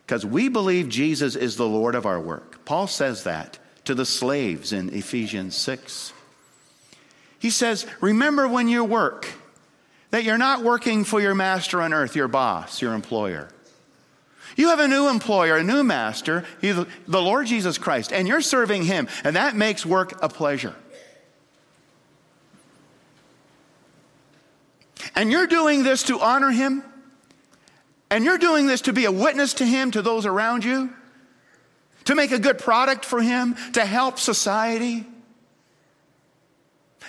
because 0.06 0.26
we 0.26 0.50
believe 0.50 0.90
Jesus 0.90 1.36
is 1.36 1.56
the 1.56 1.68
Lord 1.68 1.96
of 1.96 2.06
our 2.06 2.20
work. 2.20 2.66
Paul 2.66 2.88
says 2.88 3.24
that 3.24 3.58
to 3.86 3.96
the 3.96 4.06
slaves 4.06 4.74
in 4.74 4.94
Ephesians 4.94 5.56
6. 5.56 6.14
He 7.40 7.50
says, 7.50 7.86
Remember 8.02 8.48
when 8.48 8.68
you 8.68 8.84
work, 8.84 9.28
that 10.12 10.24
you're 10.24 10.38
not 10.38 10.62
working 10.64 11.04
for 11.04 11.20
your 11.20 11.36
master 11.36 11.82
on 11.82 11.94
earth, 11.94 12.16
your 12.16 12.28
boss, 12.28 12.82
your 12.82 12.94
employer. 12.94 13.50
You 14.56 14.70
have 14.70 14.80
a 14.80 14.88
new 14.88 15.10
employer, 15.10 15.58
a 15.58 15.64
new 15.64 15.84
master, 15.84 16.46
the 16.62 16.88
Lord 17.08 17.48
Jesus 17.48 17.78
Christ, 17.78 18.14
and 18.14 18.28
you're 18.28 18.42
serving 18.42 18.84
him, 18.84 19.08
and 19.24 19.36
that 19.36 19.56
makes 19.56 19.86
work 19.86 20.22
a 20.22 20.30
pleasure. 20.30 20.76
And 25.16 25.32
you're 25.32 25.48
doing 25.48 25.84
this 25.84 26.04
to 26.04 26.20
honor 26.20 26.50
him, 26.50 26.84
and 28.10 28.24
you're 28.24 28.38
doing 28.38 28.68
this 28.68 28.82
to 28.82 28.94
be 28.94 29.06
a 29.06 29.12
witness 29.12 29.56
to 29.56 29.66
him, 29.66 29.92
to 29.92 30.02
those 30.02 30.26
around 30.26 30.64
you, 30.64 30.94
to 32.06 32.16
make 32.16 32.32
a 32.32 32.40
good 32.40 32.60
product 32.60 33.06
for 33.06 33.22
him, 33.22 33.56
to 33.74 33.86
help 33.86 34.20
society? 34.20 35.06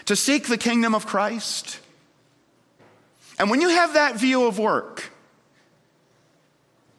To 0.06 0.16
seek 0.16 0.48
the 0.48 0.58
kingdom 0.58 0.94
of 0.94 1.06
Christ. 1.06 1.78
And 3.38 3.50
when 3.50 3.60
you 3.60 3.70
have 3.70 3.94
that 3.94 4.16
view 4.16 4.46
of 4.46 4.58
work, 4.58 5.10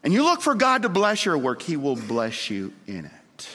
and 0.06 0.14
you 0.14 0.22
look 0.22 0.40
for 0.40 0.54
God 0.54 0.82
to 0.82 0.88
bless 0.88 1.24
your 1.24 1.36
work, 1.36 1.60
He 1.60 1.76
will 1.76 1.96
bless 1.96 2.48
you 2.48 2.72
in 2.86 3.06
it. 3.06 3.48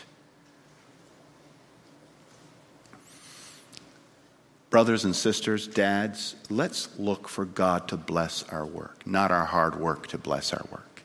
Brothers 4.69 5.05
and 5.05 5.15
sisters, 5.15 5.65
dads, 5.65 6.35
let's 6.49 6.89
look 6.99 7.29
for 7.29 7.45
God 7.45 7.87
to 7.87 7.95
bless 7.95 8.43
our 8.49 8.65
work, 8.65 9.07
not 9.07 9.31
our 9.31 9.45
hard 9.45 9.79
work 9.79 10.07
to 10.07 10.17
bless 10.17 10.51
our 10.51 10.65
work. 10.69 11.03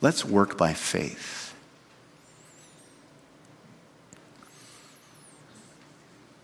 Let's 0.00 0.24
work 0.24 0.58
by 0.58 0.72
faith. 0.74 1.54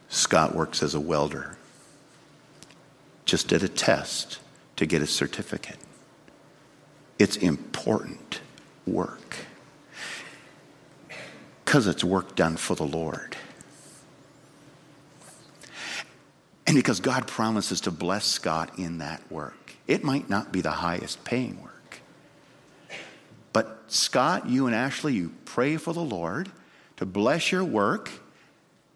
Scott 0.09 0.54
works 0.54 0.85
as 0.85 0.94
a 0.94 1.00
welder. 1.00 1.59
Just 3.25 3.49
did 3.49 3.64
a 3.64 3.68
test 3.68 4.38
to 4.76 4.87
get 4.87 5.02
a 5.02 5.06
certificate. 5.09 5.78
It's 7.18 7.37
important 7.37 8.40
work 8.87 9.37
because 11.64 11.87
it's 11.87 12.04
work 12.04 12.37
done 12.37 12.56
for 12.56 12.75
the 12.75 12.85
Lord. 12.85 13.37
And 16.66 16.76
because 16.76 17.00
God 17.00 17.26
promises 17.26 17.83
to 17.83 17.90
bless 17.90 18.25
Scott 18.25 18.78
in 18.78 18.99
that 18.99 19.23
work. 19.30 19.75
It 19.87 20.02
might 20.02 20.30
not 20.30 20.50
be 20.50 20.61
the 20.61 20.71
highest 20.71 21.25
paying 21.25 21.62
work. 21.62 22.00
But 23.52 23.83
Scott, 23.88 24.49
you 24.49 24.66
and 24.66 24.75
Ashley, 24.75 25.12
you 25.12 25.33
pray 25.44 25.76
for 25.76 25.92
the 25.92 26.00
Lord 26.00 26.50
to 26.97 27.06
bless 27.06 27.52
your 27.52 27.64
work 27.64 28.11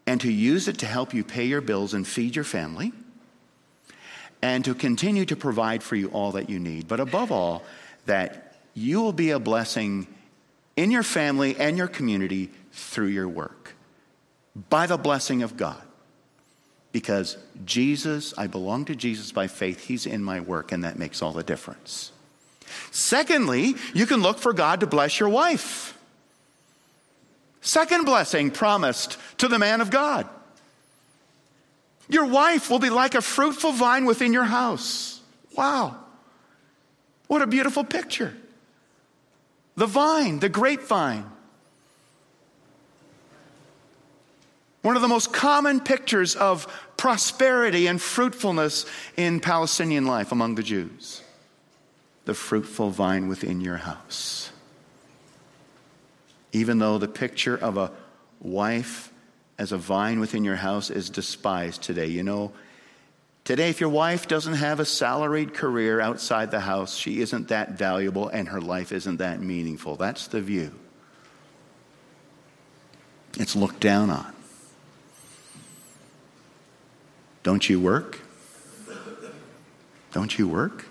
and 0.06 0.20
to 0.20 0.32
use 0.32 0.68
it 0.68 0.78
to 0.78 0.86
help 0.86 1.12
you 1.12 1.22
pay 1.22 1.44
your 1.44 1.60
bills 1.60 1.94
and 1.94 2.06
feed 2.06 2.34
your 2.34 2.44
family 2.44 2.92
and 4.40 4.64
to 4.64 4.74
continue 4.74 5.24
to 5.24 5.36
provide 5.36 5.82
for 5.82 5.96
you 5.96 6.08
all 6.08 6.32
that 6.32 6.48
you 6.48 6.58
need. 6.58 6.88
But 6.88 7.00
above 7.00 7.30
all, 7.30 7.62
that 8.08 8.54
you 8.74 9.00
will 9.00 9.12
be 9.12 9.30
a 9.30 9.38
blessing 9.38 10.06
in 10.76 10.90
your 10.90 11.02
family 11.02 11.56
and 11.56 11.78
your 11.78 11.88
community 11.88 12.50
through 12.72 13.06
your 13.06 13.28
work 13.28 13.74
by 14.68 14.86
the 14.86 14.96
blessing 14.96 15.42
of 15.42 15.56
God. 15.56 15.80
Because 16.90 17.36
Jesus, 17.64 18.34
I 18.36 18.46
belong 18.46 18.86
to 18.86 18.96
Jesus 18.96 19.30
by 19.30 19.46
faith, 19.46 19.84
He's 19.84 20.06
in 20.06 20.22
my 20.22 20.40
work, 20.40 20.72
and 20.72 20.84
that 20.84 20.98
makes 20.98 21.22
all 21.22 21.32
the 21.32 21.42
difference. 21.42 22.12
Secondly, 22.90 23.74
you 23.94 24.06
can 24.06 24.22
look 24.22 24.38
for 24.38 24.52
God 24.52 24.80
to 24.80 24.86
bless 24.86 25.20
your 25.20 25.28
wife. 25.28 25.96
Second 27.60 28.04
blessing 28.04 28.50
promised 28.50 29.18
to 29.38 29.48
the 29.48 29.58
man 29.58 29.80
of 29.80 29.90
God. 29.90 30.28
Your 32.08 32.24
wife 32.24 32.70
will 32.70 32.78
be 32.78 32.90
like 32.90 33.14
a 33.14 33.20
fruitful 33.20 33.72
vine 33.72 34.06
within 34.06 34.32
your 34.32 34.44
house. 34.44 35.20
Wow. 35.54 35.96
What 37.28 37.42
a 37.42 37.46
beautiful 37.46 37.84
picture. 37.84 38.34
The 39.76 39.86
vine, 39.86 40.40
the 40.40 40.48
grapevine. 40.48 41.24
One 44.82 44.96
of 44.96 45.02
the 45.02 45.08
most 45.08 45.32
common 45.32 45.80
pictures 45.80 46.34
of 46.34 46.66
prosperity 46.96 47.86
and 47.86 48.00
fruitfulness 48.00 48.86
in 49.16 49.40
Palestinian 49.40 50.06
life 50.06 50.32
among 50.32 50.56
the 50.56 50.62
Jews. 50.62 51.22
The 52.24 52.34
fruitful 52.34 52.90
vine 52.90 53.28
within 53.28 53.60
your 53.60 53.76
house. 53.76 54.50
Even 56.52 56.78
though 56.78 56.98
the 56.98 57.08
picture 57.08 57.56
of 57.56 57.76
a 57.76 57.92
wife 58.40 59.12
as 59.58 59.72
a 59.72 59.78
vine 59.78 60.20
within 60.20 60.44
your 60.44 60.56
house 60.56 60.88
is 60.90 61.10
despised 61.10 61.82
today. 61.82 62.06
You 62.06 62.22
know, 62.22 62.52
today, 63.48 63.70
if 63.70 63.80
your 63.80 63.88
wife 63.88 64.28
doesn't 64.28 64.52
have 64.52 64.78
a 64.78 64.84
salaried 64.84 65.54
career 65.54 66.02
outside 66.02 66.50
the 66.50 66.60
house, 66.60 66.94
she 66.94 67.22
isn't 67.22 67.48
that 67.48 67.78
valuable 67.78 68.28
and 68.28 68.46
her 68.48 68.60
life 68.60 68.92
isn't 68.92 69.16
that 69.16 69.40
meaningful. 69.40 69.96
That's 69.96 70.26
the 70.26 70.42
view. 70.42 70.70
It's 73.38 73.56
looked 73.56 73.80
down 73.80 74.10
on. 74.10 74.34
Don't 77.42 77.66
you 77.66 77.80
work? 77.80 78.20
Don't 80.12 80.38
you 80.38 80.46
work? 80.46 80.84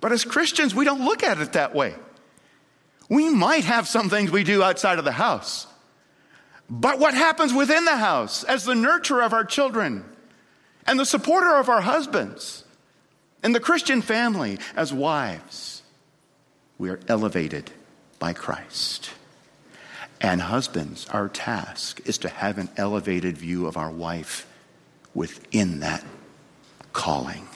But 0.00 0.12
as 0.12 0.24
Christians, 0.24 0.74
we 0.74 0.86
don't 0.86 1.04
look 1.04 1.22
at 1.22 1.38
it 1.42 1.52
that 1.52 1.74
way. 1.74 1.94
We 3.10 3.28
might 3.28 3.64
have 3.64 3.86
some 3.86 4.08
things 4.08 4.30
we 4.30 4.44
do 4.44 4.62
outside 4.62 4.98
of 4.98 5.04
the 5.04 5.12
house. 5.12 5.66
But 6.70 6.98
what 6.98 7.12
happens 7.12 7.52
within 7.52 7.84
the 7.84 7.98
house 7.98 8.44
as 8.44 8.64
the 8.64 8.72
nurturer 8.72 9.26
of 9.26 9.34
our 9.34 9.44
children 9.44 10.02
and 10.86 10.98
the 10.98 11.06
supporter 11.06 11.56
of 11.56 11.68
our 11.68 11.80
husbands 11.80 12.64
and 13.42 13.54
the 13.54 13.60
Christian 13.60 14.02
family 14.02 14.58
as 14.74 14.92
wives, 14.92 15.82
we 16.78 16.90
are 16.90 17.00
elevated 17.08 17.70
by 18.18 18.32
Christ. 18.32 19.10
And 20.20 20.40
husbands, 20.40 21.06
our 21.10 21.28
task 21.28 22.00
is 22.06 22.18
to 22.18 22.28
have 22.28 22.58
an 22.58 22.70
elevated 22.76 23.36
view 23.36 23.66
of 23.66 23.76
our 23.76 23.90
wife 23.90 24.46
within 25.14 25.80
that 25.80 26.04
calling 26.92 27.46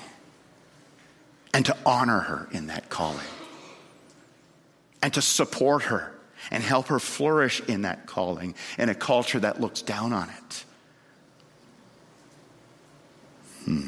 and 1.54 1.64
to 1.66 1.76
honor 1.84 2.20
her 2.20 2.48
in 2.52 2.66
that 2.66 2.88
calling 2.90 3.26
and 5.02 5.12
to 5.14 5.22
support 5.22 5.84
her 5.84 6.12
and 6.50 6.62
help 6.62 6.88
her 6.88 6.98
flourish 6.98 7.60
in 7.60 7.82
that 7.82 8.06
calling 8.06 8.54
in 8.78 8.88
a 8.88 8.94
culture 8.94 9.40
that 9.40 9.60
looks 9.60 9.82
down 9.82 10.12
on 10.12 10.28
it. 10.28 10.64
Hmm. 13.70 13.86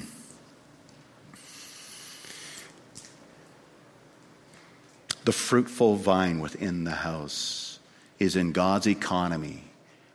The 5.25 5.33
fruitful 5.33 5.97
vine 5.97 6.39
within 6.39 6.85
the 6.85 6.91
house 6.91 7.81
is 8.21 8.37
in 8.37 8.53
God's 8.53 8.87
economy 8.87 9.65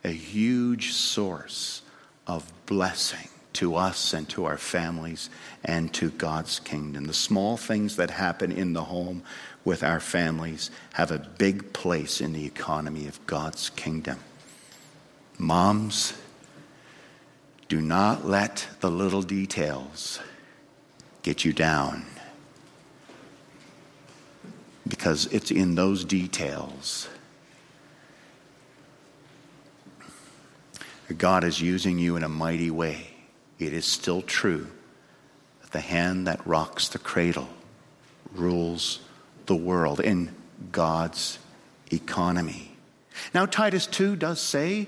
a 0.04 0.10
huge 0.10 0.92
source 0.92 1.82
of 2.26 2.50
blessing 2.64 3.28
to 3.54 3.74
us 3.74 4.14
and 4.14 4.26
to 4.30 4.46
our 4.46 4.56
families 4.56 5.28
and 5.64 5.92
to 5.94 6.10
God's 6.10 6.60
kingdom. 6.60 7.04
The 7.04 7.12
small 7.12 7.58
things 7.58 7.96
that 7.96 8.10
happen 8.10 8.52
in 8.52 8.72
the 8.72 8.84
home 8.84 9.22
with 9.66 9.82
our 9.82 10.00
families 10.00 10.70
have 10.94 11.10
a 11.10 11.18
big 11.18 11.74
place 11.74 12.22
in 12.22 12.32
the 12.32 12.46
economy 12.46 13.06
of 13.06 13.26
God's 13.26 13.68
kingdom. 13.70 14.18
Moms, 15.36 16.14
do 17.68 17.80
not 17.80 18.26
let 18.26 18.66
the 18.80 18.90
little 18.90 19.22
details 19.22 20.20
get 21.22 21.44
you 21.44 21.52
down. 21.52 22.04
Because 24.86 25.26
it's 25.26 25.50
in 25.50 25.74
those 25.74 26.04
details 26.04 27.08
that 31.06 31.18
God 31.18 31.44
is 31.44 31.60
using 31.60 31.98
you 31.98 32.16
in 32.16 32.22
a 32.22 32.28
mighty 32.28 32.70
way. 32.70 33.10
It 33.58 33.74
is 33.74 33.84
still 33.84 34.22
true 34.22 34.68
that 35.60 35.72
the 35.72 35.80
hand 35.80 36.26
that 36.26 36.46
rocks 36.46 36.88
the 36.88 36.98
cradle 36.98 37.48
rules 38.32 39.00
the 39.48 39.56
world, 39.56 39.98
in 39.98 40.34
God's 40.70 41.38
economy. 41.90 42.70
Now, 43.34 43.46
Titus 43.46 43.86
2 43.86 44.14
does 44.14 44.40
say 44.40 44.86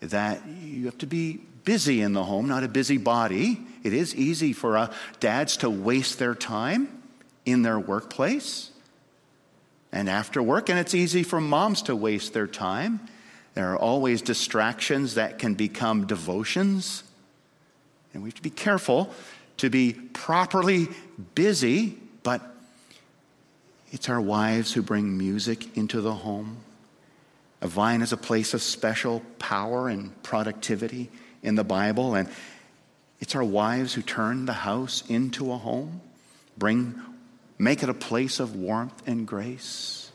that 0.00 0.46
you 0.46 0.86
have 0.86 0.98
to 0.98 1.06
be 1.06 1.40
busy 1.66 2.00
in 2.00 2.14
the 2.14 2.24
home, 2.24 2.48
not 2.48 2.64
a 2.64 2.68
busy 2.68 2.96
body. 2.96 3.60
It 3.82 3.92
is 3.92 4.14
easy 4.14 4.54
for 4.54 4.78
uh, 4.78 4.94
dads 5.20 5.58
to 5.58 5.68
waste 5.68 6.18
their 6.18 6.34
time 6.34 7.02
in 7.44 7.60
their 7.60 7.78
workplace 7.78 8.70
and 9.92 10.08
after 10.08 10.42
work, 10.42 10.68
and 10.68 10.78
it's 10.78 10.94
easy 10.94 11.22
for 11.22 11.40
moms 11.40 11.82
to 11.82 11.96
waste 11.96 12.32
their 12.32 12.46
time. 12.46 13.00
There 13.54 13.72
are 13.72 13.76
always 13.76 14.22
distractions 14.22 15.14
that 15.14 15.38
can 15.38 15.54
become 15.54 16.06
devotions, 16.06 17.02
and 18.14 18.22
we 18.22 18.28
have 18.28 18.34
to 18.34 18.42
be 18.42 18.50
careful 18.50 19.10
to 19.56 19.70
be 19.70 19.92
properly 19.92 20.88
busy, 21.34 21.98
but 22.22 22.42
it's 23.90 24.08
our 24.08 24.20
wives 24.20 24.72
who 24.72 24.82
bring 24.82 25.16
music 25.16 25.76
into 25.76 26.00
the 26.00 26.12
home. 26.12 26.58
A 27.62 27.66
vine 27.66 28.02
is 28.02 28.12
a 28.12 28.18
place 28.18 28.52
of 28.54 28.62
special 28.62 29.22
power 29.38 29.88
and 29.88 30.22
productivity 30.22 31.10
in 31.46 31.54
the 31.54 31.64
Bible, 31.64 32.14
and 32.14 32.28
it's 33.20 33.34
our 33.34 33.44
wives 33.44 33.94
who 33.94 34.02
turn 34.02 34.44
the 34.44 34.52
house 34.52 35.02
into 35.08 35.50
a 35.50 35.56
home, 35.56 36.02
bring, 36.58 36.94
make 37.58 37.82
it 37.82 37.88
a 37.88 37.94
place 37.94 38.40
of 38.40 38.54
warmth 38.54 39.06
and 39.06 39.26
grace. 39.26 40.10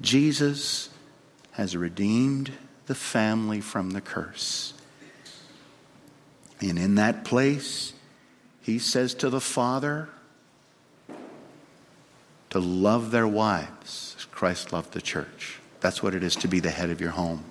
Jesus 0.00 0.88
has 1.52 1.76
redeemed 1.76 2.50
the 2.86 2.94
family 2.94 3.60
from 3.60 3.90
the 3.90 4.00
curse. 4.00 4.74
And 6.60 6.78
in 6.78 6.96
that 6.96 7.24
place, 7.24 7.92
he 8.62 8.80
says 8.80 9.14
to 9.14 9.30
the 9.30 9.40
Father, 9.40 10.08
to 12.50 12.58
love 12.58 13.10
their 13.10 13.28
wives 13.28 14.08
Christ 14.38 14.72
loved 14.72 14.92
the 14.92 15.02
church. 15.02 15.58
That's 15.80 16.00
what 16.00 16.14
it 16.14 16.22
is 16.22 16.36
to 16.36 16.46
be 16.46 16.60
the 16.60 16.70
head 16.70 16.90
of 16.90 17.00
your 17.00 17.10
home. 17.10 17.42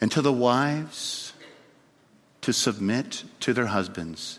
And 0.00 0.10
to 0.12 0.22
the 0.22 0.32
wives, 0.32 1.32
to 2.40 2.52
submit 2.52 3.24
to 3.40 3.52
their 3.52 3.66
husbands 3.66 4.38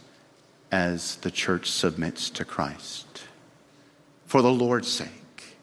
as 0.71 1.17
the 1.17 1.30
church 1.32 1.69
submits 1.69 2.30
to 2.32 2.45
Christ. 2.45 3.06
for 4.32 4.41
the 4.41 4.50
Lord's 4.50 4.88
sake. 4.88 5.58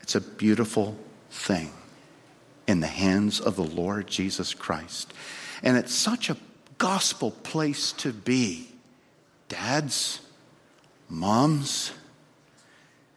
It's 0.00 0.14
a 0.14 0.20
beautiful 0.20 0.96
thing 1.32 1.72
in 2.68 2.78
the 2.78 2.86
hands 2.86 3.40
of 3.40 3.56
the 3.56 3.64
Lord 3.64 4.06
Jesus 4.06 4.54
Christ. 4.54 5.12
And 5.64 5.76
it's 5.76 5.92
such 5.96 6.30
a 6.30 6.36
gospel 6.78 7.32
place 7.32 7.90
to 7.94 8.12
be. 8.12 8.68
Dads, 9.48 10.20
moms, 11.08 11.90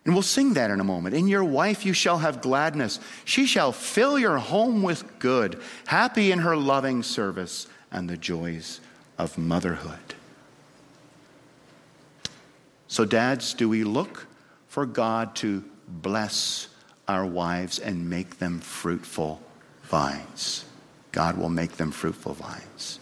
and 0.04 0.16
we'll 0.16 0.24
sing 0.24 0.54
that 0.54 0.72
in 0.72 0.80
a 0.80 0.84
moment. 0.84 1.16
In 1.16 1.28
your 1.28 1.44
wife 1.44 1.86
you 1.86 1.94
shall 1.94 2.18
have 2.20 2.42
gladness. 2.42 3.00
She 3.24 3.46
shall 3.46 3.72
fill 3.72 4.18
your 4.18 4.38
home 4.38 4.82
with 4.82 5.20
good, 5.20 5.62
happy 5.86 6.32
in 6.32 6.40
her 6.40 6.58
loving 6.58 7.04
service 7.04 7.68
and 7.92 8.10
the 8.10 8.18
joys 8.18 8.80
of 9.18 9.38
motherhood. 9.38 10.16
So, 12.88 13.06
dads, 13.06 13.54
do 13.54 13.70
we 13.70 13.84
look 13.84 14.28
for 14.68 14.86
God 14.86 15.36
to 15.38 15.64
bless 15.88 16.68
our 17.08 17.26
wives 17.26 17.80
and 17.80 18.10
make 18.10 18.40
them 18.40 18.60
fruitful 18.60 19.42
vines? 19.84 20.66
God 21.12 21.38
will 21.38 21.50
make 21.50 21.74
them 21.74 21.92
fruitful 21.92 22.34
vines. 22.34 23.00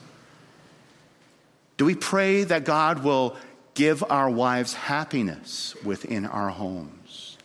Do 1.77 1.85
we 1.85 1.95
pray 1.95 2.43
that 2.43 2.65
God 2.65 3.03
will 3.03 3.38
give 3.80 4.04
our 4.10 4.30
wives 4.30 4.74
happiness 4.74 5.74
within 5.86 6.26
our 6.26 6.50
homes? 6.50 7.38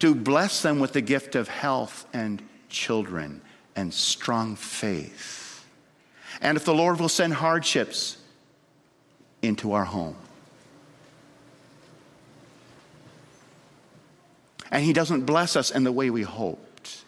To 0.00 0.12
bless 0.12 0.62
them 0.62 0.80
with 0.80 0.92
the 0.92 1.00
gift 1.00 1.36
of 1.36 1.46
health 1.46 2.06
and 2.12 2.42
children 2.68 3.40
and 3.76 3.94
strong 3.94 4.56
faith? 4.56 5.64
And 6.40 6.56
if 6.56 6.64
the 6.64 6.74
Lord 6.74 6.98
will 6.98 7.08
send 7.08 7.34
hardships 7.34 8.18
into 9.42 9.74
our 9.74 9.84
home, 9.84 10.16
and 14.72 14.82
He 14.82 14.92
doesn't 14.92 15.24
bless 15.24 15.54
us 15.54 15.70
in 15.70 15.84
the 15.84 15.92
way 15.92 16.10
we 16.10 16.22
hoped. 16.22 17.04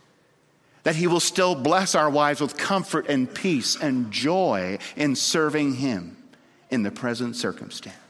That 0.85 0.95
He 0.95 1.09
will 1.09 1.19
still 1.19 1.57
bless 1.57 1.97
our 1.97 2.09
wives 2.09 2.41
with 2.41 2.57
comfort 2.57 3.07
and 3.09 3.35
peace 3.35 3.75
and 3.75 4.13
joy 4.13 4.79
in 4.95 5.17
serving 5.17 5.75
Him 5.75 6.17
in 6.71 6.85
the 6.85 6.93
present 6.93 7.35
circumstance. 7.35 8.06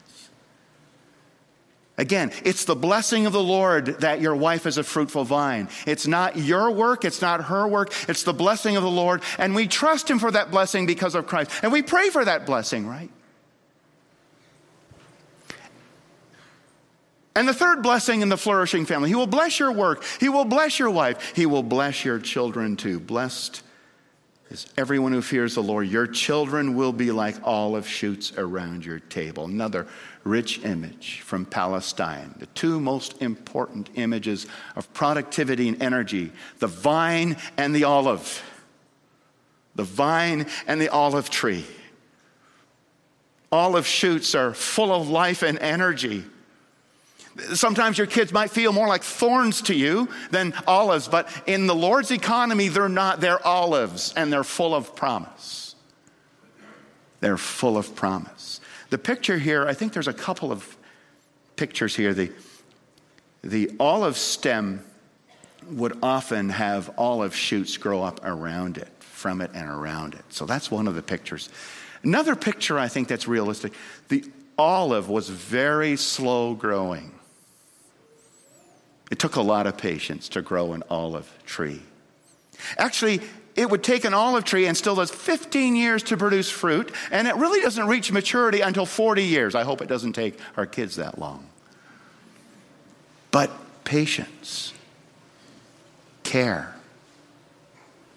Again, 1.97 2.31
it's 2.45 2.65
the 2.65 2.75
blessing 2.75 3.25
of 3.25 3.33
the 3.33 3.43
Lord 3.43 4.01
that 4.01 4.21
your 4.21 4.35
wife 4.35 4.67
is 4.67 4.77
a 4.77 4.83
fruitful 4.83 5.23
vine. 5.23 5.67
It's 5.87 6.05
not 6.05 6.37
your 6.37 6.69
work, 6.69 7.03
it's 7.03 7.21
not 7.21 7.45
her 7.45 7.67
work, 7.67 7.91
it's 8.07 8.21
the 8.21 8.33
blessing 8.33 8.77
of 8.77 8.83
the 8.83 8.89
Lord. 8.89 9.23
And 9.39 9.55
we 9.55 9.67
trust 9.67 10.09
Him 10.09 10.19
for 10.19 10.29
that 10.29 10.51
blessing 10.51 10.85
because 10.85 11.15
of 11.15 11.25
Christ. 11.25 11.49
And 11.63 11.71
we 11.71 11.81
pray 11.81 12.09
for 12.09 12.23
that 12.23 12.45
blessing, 12.45 12.87
right? 12.87 13.09
And 17.35 17.47
the 17.47 17.53
third 17.53 17.81
blessing 17.81 18.21
in 18.21 18.29
the 18.29 18.37
flourishing 18.37 18.85
family, 18.85 19.09
He 19.09 19.15
will 19.15 19.25
bless 19.25 19.59
your 19.59 19.71
work, 19.71 20.03
He 20.19 20.29
will 20.29 20.45
bless 20.45 20.77
your 20.77 20.91
wife, 20.91 21.35
He 21.35 21.47
will 21.47 21.63
bless 21.63 22.05
your 22.05 22.19
children 22.19 22.75
too. 22.75 22.99
Blessed 22.99 23.63
is 24.49 24.67
everyone 24.77 25.11
who 25.11 25.21
fears 25.21 25.55
the 25.55 25.63
Lord. 25.63 25.87
Your 25.87 26.07
children 26.07 26.75
will 26.75 26.93
be 26.93 27.11
like 27.11 27.35
olive 27.43 27.87
shoots 27.87 28.31
around 28.37 28.85
your 28.85 28.99
table. 28.99 29.45
Another 29.45 29.87
rich 30.23 30.63
image 30.63 31.21
from 31.21 31.45
Palestine. 31.45 32.33
The 32.37 32.45
two 32.47 32.79
most 32.79 33.21
important 33.21 33.89
images 33.95 34.47
of 34.75 34.91
productivity 34.93 35.67
and 35.67 35.81
energy 35.81 36.31
the 36.59 36.67
vine 36.67 37.37
and 37.57 37.75
the 37.75 37.83
olive. 37.83 38.43
The 39.75 39.83
vine 39.83 40.47
and 40.65 40.81
the 40.81 40.89
olive 40.89 41.29
tree. 41.29 41.65
Olive 43.51 43.87
shoots 43.87 44.35
are 44.35 44.53
full 44.53 44.93
of 44.93 45.09
life 45.09 45.43
and 45.43 45.59
energy. 45.59 46.25
Sometimes 47.53 47.97
your 47.97 48.07
kids 48.07 48.33
might 48.33 48.49
feel 48.49 48.73
more 48.73 48.87
like 48.87 49.03
thorns 49.03 49.61
to 49.63 49.75
you 49.75 50.09
than 50.31 50.53
olives, 50.65 51.07
but 51.07 51.29
in 51.45 51.67
the 51.67 51.75
Lord's 51.75 52.11
economy, 52.11 52.67
they're 52.67 52.89
not. 52.89 53.21
They're 53.21 53.45
olives 53.45 54.13
and 54.15 54.31
they're 54.31 54.43
full 54.43 54.73
of 54.73 54.95
promise. 54.95 55.75
They're 57.19 57.37
full 57.37 57.77
of 57.77 57.95
promise. 57.95 58.61
The 58.89 58.97
picture 58.97 59.37
here, 59.37 59.67
I 59.67 59.73
think 59.73 59.93
there's 59.93 60.07
a 60.07 60.13
couple 60.13 60.51
of 60.51 60.77
pictures 61.55 61.95
here. 61.95 62.13
The, 62.13 62.31
the 63.43 63.71
olive 63.79 64.17
stem 64.17 64.83
would 65.69 65.97
often 66.01 66.49
have 66.49 66.91
olive 66.97 67.35
shoots 67.35 67.77
grow 67.77 68.03
up 68.03 68.21
around 68.23 68.77
it, 68.77 68.87
from 68.99 69.41
it 69.41 69.51
and 69.53 69.69
around 69.69 70.13
it. 70.13 70.23
So 70.29 70.45
that's 70.45 70.71
one 70.71 70.87
of 70.87 70.95
the 70.95 71.01
pictures. 71.01 71.49
Another 72.03 72.35
picture 72.35 72.79
I 72.79 72.87
think 72.87 73.07
that's 73.07 73.27
realistic 73.27 73.73
the 74.07 74.23
olive 74.57 75.09
was 75.09 75.29
very 75.29 75.97
slow 75.97 76.53
growing. 76.53 77.11
It 79.09 79.19
took 79.19 79.35
a 79.35 79.41
lot 79.41 79.67
of 79.67 79.77
patience 79.77 80.29
to 80.29 80.41
grow 80.41 80.73
an 80.73 80.83
olive 80.89 81.31
tree. 81.45 81.81
Actually, 82.77 83.21
it 83.55 83.69
would 83.69 83.83
take 83.83 84.05
an 84.05 84.13
olive 84.13 84.43
tree 84.43 84.67
and 84.67 84.77
still 84.77 84.95
does 84.95 85.09
15 85.09 85.75
years 85.75 86.03
to 86.03 86.17
produce 86.17 86.49
fruit, 86.49 86.91
and 87.11 87.27
it 87.27 87.35
really 87.35 87.61
doesn't 87.61 87.87
reach 87.87 88.11
maturity 88.11 88.61
until 88.61 88.85
40 88.85 89.23
years. 89.23 89.55
I 89.55 89.63
hope 89.63 89.81
it 89.81 89.87
doesn't 89.87 90.13
take 90.13 90.37
our 90.55 90.65
kids 90.65 90.97
that 90.97 91.17
long. 91.17 91.47
But 93.31 93.51
patience, 93.83 94.73
care 96.23 96.75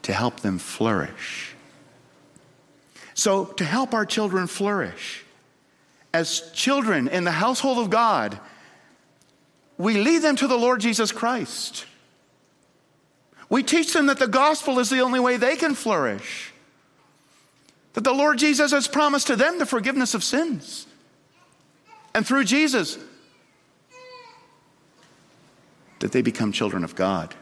to 0.03 0.13
help 0.13 0.41
them 0.41 0.59
flourish. 0.59 1.55
So, 3.15 3.45
to 3.45 3.65
help 3.65 3.95
our 3.95 4.07
children 4.07 4.47
flourish, 4.47 5.25
as 6.13 6.51
children 6.53 7.09
in 7.09 7.25
the 7.25 7.31
household 7.33 7.79
of 7.79 7.91
God, 7.91 8.39
we 9.81 9.95
lead 9.99 10.19
them 10.19 10.37
to 10.37 10.47
the 10.47 10.59
Lord 10.59 10.81
Jesus 10.81 11.11
Christ. 11.11 11.87
We 13.49 13.63
teach 13.63 13.93
them 13.93 14.07
that 14.07 14.19
the 14.19 14.29
gospel 14.29 14.79
is 14.79 14.91
the 14.91 15.01
only 15.01 15.21
way 15.21 15.39
they 15.39 15.57
can 15.57 15.75
flourish. 15.75 16.53
That 17.95 18.05
the 18.05 18.13
Lord 18.13 18.39
Jesus 18.39 18.73
has 18.73 18.87
promised 18.87 19.27
to 19.29 19.37
them 19.37 19.59
the 19.59 19.67
forgiveness 19.67 20.15
of 20.15 20.23
sins. 20.23 20.87
And 22.15 22.27
through 22.27 22.45
Jesus, 22.45 22.99
that 26.01 26.13
they 26.13 26.23
become 26.23 26.53
children 26.53 26.85
of 26.85 26.95
God. 26.95 27.35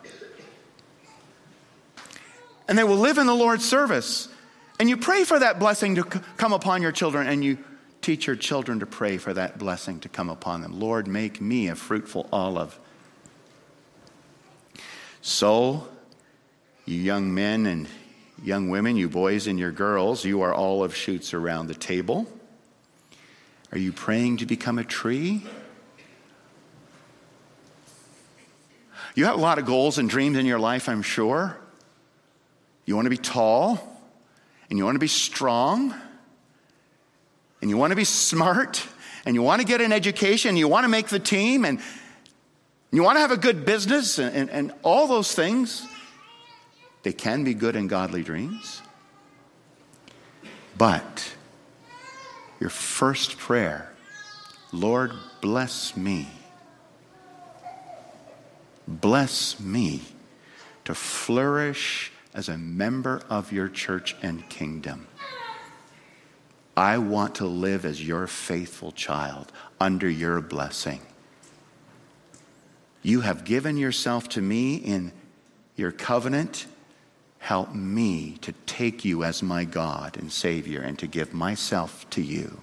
And 2.68 2.78
they 2.78 2.84
will 2.84 2.96
live 2.96 3.18
in 3.18 3.26
the 3.26 3.34
Lord's 3.34 3.68
service. 3.68 4.28
And 4.78 4.88
you 4.88 4.96
pray 4.96 5.24
for 5.24 5.38
that 5.38 5.58
blessing 5.58 5.96
to 5.96 6.04
come 6.04 6.52
upon 6.52 6.82
your 6.82 6.92
children, 6.92 7.26
and 7.26 7.44
you 7.44 7.58
Teach 8.08 8.26
your 8.26 8.36
children 8.36 8.80
to 8.80 8.86
pray 8.86 9.18
for 9.18 9.34
that 9.34 9.58
blessing 9.58 10.00
to 10.00 10.08
come 10.08 10.30
upon 10.30 10.62
them. 10.62 10.80
Lord, 10.80 11.06
make 11.06 11.42
me 11.42 11.68
a 11.68 11.74
fruitful 11.74 12.26
olive. 12.32 12.80
So, 15.20 15.86
you 16.86 16.96
young 16.96 17.34
men 17.34 17.66
and 17.66 17.86
young 18.42 18.70
women, 18.70 18.96
you 18.96 19.10
boys 19.10 19.46
and 19.46 19.58
your 19.58 19.72
girls, 19.72 20.24
you 20.24 20.40
are 20.40 20.54
olive 20.54 20.96
shoots 20.96 21.34
around 21.34 21.66
the 21.66 21.74
table. 21.74 22.26
Are 23.72 23.78
you 23.78 23.92
praying 23.92 24.38
to 24.38 24.46
become 24.46 24.78
a 24.78 24.84
tree? 24.84 25.44
You 29.16 29.26
have 29.26 29.36
a 29.36 29.42
lot 29.42 29.58
of 29.58 29.66
goals 29.66 29.98
and 29.98 30.08
dreams 30.08 30.38
in 30.38 30.46
your 30.46 30.58
life, 30.58 30.88
I'm 30.88 31.02
sure. 31.02 31.58
You 32.86 32.96
want 32.96 33.04
to 33.04 33.10
be 33.10 33.18
tall, 33.18 34.00
and 34.70 34.78
you 34.78 34.86
want 34.86 34.94
to 34.94 34.98
be 34.98 35.08
strong 35.08 35.94
and 37.60 37.70
you 37.70 37.76
want 37.76 37.90
to 37.90 37.96
be 37.96 38.04
smart 38.04 38.86
and 39.24 39.34
you 39.34 39.42
want 39.42 39.60
to 39.60 39.66
get 39.66 39.80
an 39.80 39.92
education, 39.92 40.50
and 40.50 40.58
you 40.58 40.68
want 40.68 40.84
to 40.84 40.88
make 40.88 41.08
the 41.08 41.18
team, 41.18 41.64
and 41.64 41.80
you 42.90 43.02
want 43.02 43.16
to 43.16 43.20
have 43.20 43.30
a 43.30 43.36
good 43.36 43.66
business, 43.66 44.18
and, 44.18 44.34
and, 44.34 44.50
and 44.50 44.72
all 44.82 45.06
those 45.06 45.34
things, 45.34 45.86
they 47.02 47.12
can 47.12 47.44
be 47.44 47.52
good 47.52 47.76
and 47.76 47.90
godly 47.90 48.22
dreams. 48.22 48.80
But 50.78 51.34
your 52.60 52.70
first 52.70 53.36
prayer, 53.36 53.92
Lord, 54.72 55.12
bless 55.42 55.96
me. 55.96 56.28
Bless 58.86 59.60
me 59.60 60.02
to 60.86 60.94
flourish 60.94 62.12
as 62.32 62.48
a 62.48 62.56
member 62.56 63.20
of 63.28 63.52
your 63.52 63.68
church 63.68 64.16
and 64.22 64.48
kingdom. 64.48 65.06
I 66.78 66.98
want 66.98 67.34
to 67.34 67.44
live 67.44 67.84
as 67.84 68.06
your 68.06 68.28
faithful 68.28 68.92
child 68.92 69.50
under 69.80 70.08
your 70.08 70.40
blessing. 70.40 71.00
You 73.02 73.22
have 73.22 73.42
given 73.42 73.76
yourself 73.76 74.28
to 74.28 74.40
me 74.40 74.76
in 74.76 75.10
your 75.74 75.90
covenant. 75.90 76.66
Help 77.40 77.74
me 77.74 78.38
to 78.42 78.52
take 78.64 79.04
you 79.04 79.24
as 79.24 79.42
my 79.42 79.64
God 79.64 80.16
and 80.16 80.30
Savior 80.30 80.80
and 80.80 80.96
to 81.00 81.08
give 81.08 81.34
myself 81.34 82.08
to 82.10 82.22
you. 82.22 82.60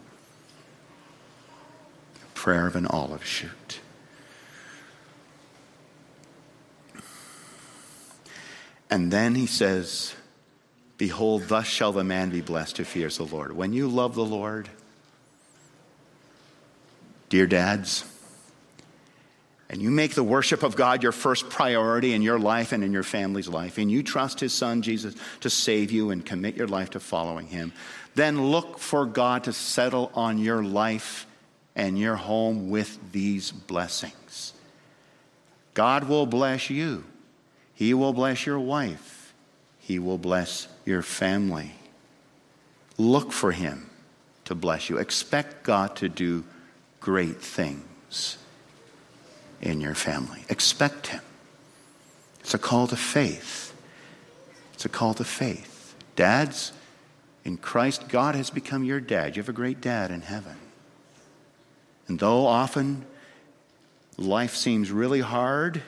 Prayer 2.33 2.67
of 2.67 2.77
an 2.77 2.87
olive 2.87 3.25
shoot. 3.25 3.81
And 8.89 9.11
then 9.11 9.35
he 9.35 9.45
says, 9.45 10.15
Behold, 10.97 11.43
thus 11.47 11.67
shall 11.67 11.91
the 11.91 12.03
man 12.03 12.29
be 12.29 12.41
blessed 12.41 12.77
who 12.77 12.83
fears 12.83 13.17
the 13.17 13.25
Lord. 13.25 13.55
When 13.55 13.73
you 13.73 13.87
love 13.87 14.15
the 14.15 14.25
Lord, 14.25 14.69
dear 17.29 17.47
dads, 17.47 18.05
and 19.69 19.81
you 19.81 19.89
make 19.89 20.13
the 20.13 20.23
worship 20.23 20.63
of 20.63 20.75
God 20.75 21.03
your 21.03 21.11
first 21.11 21.49
priority 21.49 22.13
in 22.13 22.21
your 22.21 22.39
life 22.39 22.71
and 22.71 22.83
in 22.83 22.93
your 22.93 23.03
family's 23.03 23.47
life, 23.47 23.77
and 23.77 23.91
you 23.91 24.03
trust 24.03 24.39
His 24.39 24.53
Son, 24.53 24.81
Jesus, 24.81 25.15
to 25.41 25.49
save 25.49 25.91
you 25.91 26.11
and 26.11 26.25
commit 26.25 26.55
your 26.55 26.67
life 26.67 26.91
to 26.91 26.99
following 26.99 27.47
Him, 27.47 27.73
then 28.13 28.51
look 28.51 28.77
for 28.79 29.05
God 29.05 29.45
to 29.45 29.53
settle 29.53 30.11
on 30.13 30.37
your 30.37 30.63
life 30.63 31.25
and 31.75 31.99
your 31.99 32.15
home 32.15 32.69
with 32.69 32.97
these 33.11 33.51
blessings. 33.51 34.53
God 35.73 36.05
will 36.05 36.25
bless 36.25 36.69
you, 36.69 37.03
He 37.73 37.93
will 37.93 38.13
bless 38.13 38.45
your 38.45 38.59
wife, 38.59 39.33
He 39.79 39.99
will 39.99 40.19
bless 40.19 40.69
your 40.85 41.01
family. 41.01 41.73
Look 42.97 43.31
for 43.31 43.51
Him 43.51 43.89
to 44.45 44.55
bless 44.55 44.89
you. 44.89 44.97
Expect 44.97 45.63
God 45.63 45.95
to 45.97 46.07
do 46.07 46.43
great 47.01 47.41
things 47.41 48.37
in 49.61 49.81
your 49.81 49.95
family. 49.95 50.45
Expect 50.49 51.07
Him. 51.07 51.21
It's 52.39 52.53
a 52.53 52.59
call 52.59 52.87
to 52.87 52.95
faith. 52.95 53.73
It's 54.73 54.85
a 54.85 54.89
call 54.89 55.13
to 55.15 55.23
faith. 55.23 55.95
Dads, 56.15 56.71
in 57.43 57.57
Christ, 57.57 58.07
God 58.07 58.35
has 58.35 58.49
become 58.49 58.83
your 58.83 58.99
dad. 58.99 59.35
You 59.35 59.41
have 59.41 59.49
a 59.49 59.53
great 59.53 59.81
dad 59.81 60.11
in 60.11 60.21
heaven. 60.21 60.57
And 62.07 62.19
though 62.19 62.45
often 62.45 63.05
life 64.17 64.55
seems 64.55 64.91
really 64.91 65.21
hard, 65.21 65.81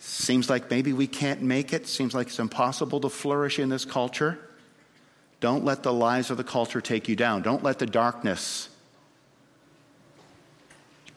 seems 0.00 0.50
like 0.50 0.70
maybe 0.70 0.92
we 0.92 1.06
can't 1.06 1.42
make 1.42 1.72
it, 1.72 1.86
seems 1.86 2.14
like 2.14 2.28
it's 2.28 2.38
impossible 2.38 3.00
to 3.00 3.08
flourish 3.08 3.58
in 3.58 3.68
this 3.68 3.84
culture, 3.84 4.38
don't 5.40 5.64
let 5.64 5.82
the 5.82 5.92
lies 5.92 6.30
of 6.30 6.36
the 6.36 6.44
culture 6.44 6.80
take 6.80 7.08
you 7.08 7.16
down. 7.16 7.42
Don't 7.42 7.62
let 7.62 7.78
the 7.78 7.86
darkness 7.86 8.68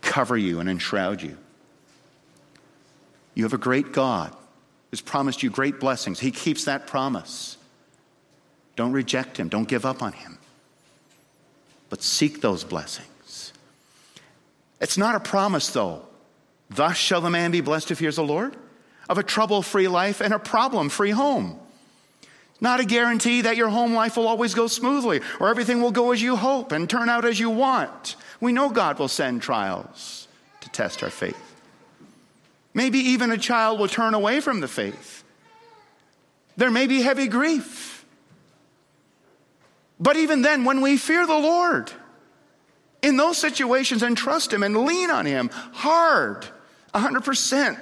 cover 0.02 0.38
you 0.38 0.60
and 0.60 0.69
enshroud 0.69 1.22
you. 1.22 1.38
You 3.36 3.43
have 3.43 3.54
a 3.54 3.58
great 3.58 3.93
God 3.93 4.36
who's 4.91 5.02
promised 5.02 5.43
you 5.43 5.50
great 5.50 5.80
blessings. 5.80 6.19
He 6.19 6.32
keeps 6.32 6.65
that 6.65 6.86
promise. 6.86 7.58
Don't 8.76 8.91
reject 8.91 9.38
him, 9.38 9.50
don't 9.50 9.67
give 9.67 9.86
up 9.86 10.02
on 10.02 10.13
him, 10.13 10.38
but 11.89 12.02
seek 12.02 12.41
those 12.41 12.63
blessings. 12.63 13.54
It's 14.82 14.98
not 14.98 15.15
a 15.15 15.19
promise, 15.19 15.69
though. 15.69 16.02
Thus 16.69 16.98
shall 16.98 17.22
the 17.22 17.30
man 17.30 17.52
be 17.52 17.62
blessed 17.62 17.89
who 17.89 17.96
fears 17.96 18.15
the 18.15 18.24
Lord, 18.24 18.56
of 19.10 19.18
a 19.18 19.24
trouble 19.24 19.62
free 19.62 19.88
life 19.88 20.22
and 20.22 20.34
a 20.34 20.39
problem 20.39 20.89
free 20.89 21.12
home. 21.12 21.60
Not 22.62 22.80
a 22.80 22.86
guarantee 22.86 23.42
that 23.42 23.58
your 23.58 23.70
home 23.70 23.94
life 23.94 24.16
will 24.16 24.28
always 24.28 24.54
go 24.54 24.68
smoothly 24.68 25.22
or 25.39 25.50
everything 25.50 25.82
will 25.82 25.92
go 25.92 26.12
as 26.12 26.22
you 26.22 26.36
hope 26.36 26.72
and 26.72 26.89
turn 26.89 27.10
out 27.10 27.26
as 27.26 27.39
you 27.39 27.50
want. 27.50 28.16
We 28.39 28.54
know 28.54 28.70
God 28.70 29.00
will 29.00 29.10
send 29.10 29.42
trials 29.42 30.28
to 30.62 30.70
test 30.70 31.04
our 31.04 31.10
faith. 31.10 31.38
Maybe 32.74 33.00
even 33.00 33.32
a 33.32 33.38
child 33.38 33.80
will 33.80 33.88
turn 33.88 34.13
away 34.13 34.39
from 34.39 34.62
the 34.62 34.68
faith. 34.68 35.24
There 36.56 36.72
may 36.72 36.88
be 36.88 37.02
heavy 37.02 37.28
grief. 37.28 38.06
But 40.00 40.18
even 40.18 40.42
then, 40.42 40.66
when 40.66 40.82
we 40.82 40.98
fear 40.98 41.26
the 41.26 41.34
Lord, 41.34 41.92
in 43.02 43.18
those 43.18 43.38
situations 43.38 44.02
and 44.02 44.18
trust 44.18 44.52
Him 44.52 44.63
and 44.63 44.86
lean 44.86 45.12
on 45.12 45.26
Him 45.26 45.50
hard, 45.74 46.48
100%, 46.94 47.80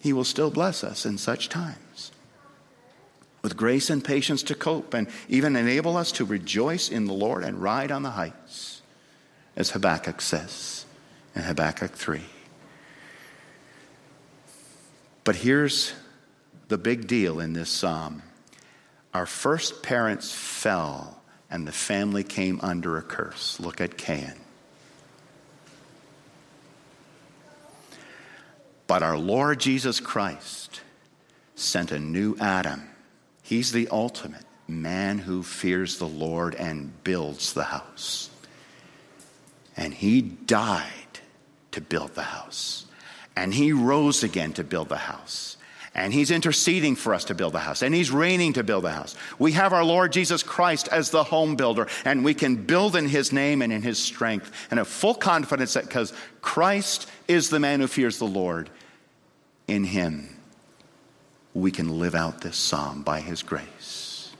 He 0.00 0.12
will 0.12 0.24
still 0.24 0.50
bless 0.50 0.84
us 0.84 1.06
in 1.06 1.18
such 1.18 1.48
times 1.48 2.12
with 3.46 3.56
grace 3.56 3.90
and 3.90 4.04
patience 4.04 4.42
to 4.42 4.56
cope 4.56 4.92
and 4.92 5.06
even 5.28 5.54
enable 5.54 5.96
us 5.96 6.10
to 6.10 6.24
rejoice 6.24 6.88
in 6.88 7.04
the 7.04 7.12
Lord 7.12 7.44
and 7.44 7.62
ride 7.62 7.92
on 7.92 8.02
the 8.02 8.10
heights, 8.10 8.82
as 9.54 9.70
Habakkuk 9.70 10.20
says 10.20 10.84
in 11.34 11.42
Habakkuk 11.42 11.92
3. 11.92 12.22
But 15.22 15.36
here's 15.36 15.92
the 16.66 16.76
big 16.76 17.06
deal 17.06 17.38
in 17.38 17.52
this 17.52 17.70
psalm 17.70 18.22
our 19.14 19.26
first 19.26 19.82
parents 19.82 20.32
fell, 20.32 21.22
and 21.48 21.66
the 21.66 21.72
family 21.72 22.24
came 22.24 22.58
under 22.62 22.98
a 22.98 23.02
curse. 23.02 23.60
Look 23.60 23.80
at 23.80 23.96
Cain. 23.96 24.34
But 28.86 29.02
our 29.02 29.18
Lord 29.18 29.60
Jesus 29.60 30.00
Christ 30.00 30.80
sent 31.54 31.92
a 31.92 31.98
new 31.98 32.36
Adam 32.38 32.88
He's 33.46 33.70
the 33.70 33.86
ultimate 33.92 34.44
man 34.66 35.18
who 35.18 35.44
fears 35.44 35.98
the 35.98 36.08
Lord 36.08 36.56
and 36.56 37.04
builds 37.04 37.52
the 37.52 37.62
house. 37.62 38.28
And 39.76 39.94
he 39.94 40.20
died 40.20 41.20
to 41.70 41.80
build 41.80 42.16
the 42.16 42.22
house. 42.22 42.86
And 43.36 43.54
he 43.54 43.72
rose 43.72 44.24
again 44.24 44.52
to 44.54 44.64
build 44.64 44.88
the 44.88 44.96
house. 44.96 45.55
And 45.96 46.12
he's 46.12 46.30
interceding 46.30 46.94
for 46.94 47.12
us 47.12 47.24
to 47.24 47.34
build 47.34 47.54
the 47.54 47.58
house. 47.58 47.82
And 47.82 47.92
he's 47.92 48.12
reigning 48.12 48.52
to 48.52 48.62
build 48.62 48.84
the 48.84 48.92
house. 48.92 49.16
We 49.38 49.52
have 49.52 49.72
our 49.72 49.84
Lord 49.84 50.12
Jesus 50.12 50.44
Christ 50.44 50.86
as 50.92 51.10
the 51.10 51.24
home 51.24 51.56
builder. 51.56 51.88
And 52.04 52.24
we 52.24 52.34
can 52.34 52.54
build 52.54 52.94
in 52.94 53.08
his 53.08 53.32
name 53.32 53.62
and 53.62 53.72
in 53.72 53.82
his 53.82 53.98
strength. 53.98 54.52
And 54.70 54.78
have 54.78 54.86
full 54.86 55.14
confidence 55.14 55.74
that 55.74 55.86
because 55.86 56.12
Christ 56.40 57.10
is 57.26 57.50
the 57.50 57.58
man 57.58 57.80
who 57.80 57.88
fears 57.88 58.18
the 58.18 58.26
Lord, 58.26 58.70
in 59.66 59.82
him 59.82 60.36
we 61.56 61.70
can 61.70 61.98
live 61.98 62.14
out 62.14 62.42
this 62.42 62.56
psalm 62.56 63.02
by 63.02 63.20
His 63.20 63.42
grace. 63.42 64.30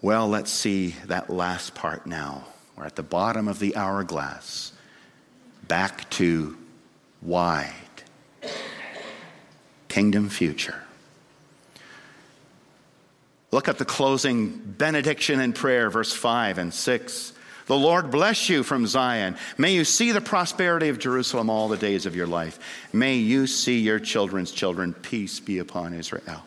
Well, 0.00 0.26
let's 0.26 0.50
see 0.50 0.94
that 1.04 1.28
last 1.28 1.74
part 1.74 2.06
now. 2.06 2.46
We're 2.76 2.86
at 2.86 2.96
the 2.96 3.02
bottom 3.02 3.46
of 3.46 3.58
the 3.58 3.76
hourglass, 3.76 4.72
back 5.68 6.08
to 6.10 6.56
wide, 7.22 7.72
kingdom 9.88 10.28
future. 10.28 10.82
Look 13.52 13.68
at 13.68 13.78
the 13.78 13.84
closing 13.84 14.48
benediction 14.56 15.40
and 15.40 15.54
prayer, 15.54 15.90
verse 15.90 16.12
5 16.12 16.58
and 16.58 16.72
6. 16.72 17.32
The 17.66 17.76
Lord 17.76 18.10
bless 18.10 18.48
you 18.48 18.62
from 18.62 18.86
Zion. 18.86 19.36
May 19.56 19.74
you 19.74 19.84
see 19.84 20.12
the 20.12 20.20
prosperity 20.20 20.88
of 20.88 20.98
Jerusalem 20.98 21.50
all 21.50 21.68
the 21.68 21.76
days 21.76 22.06
of 22.06 22.16
your 22.16 22.26
life. 22.26 22.58
May 22.92 23.16
you 23.16 23.46
see 23.46 23.78
your 23.78 24.00
children's 24.00 24.50
children. 24.50 24.92
Peace 24.92 25.40
be 25.40 25.58
upon 25.58 25.94
Israel. 25.94 26.42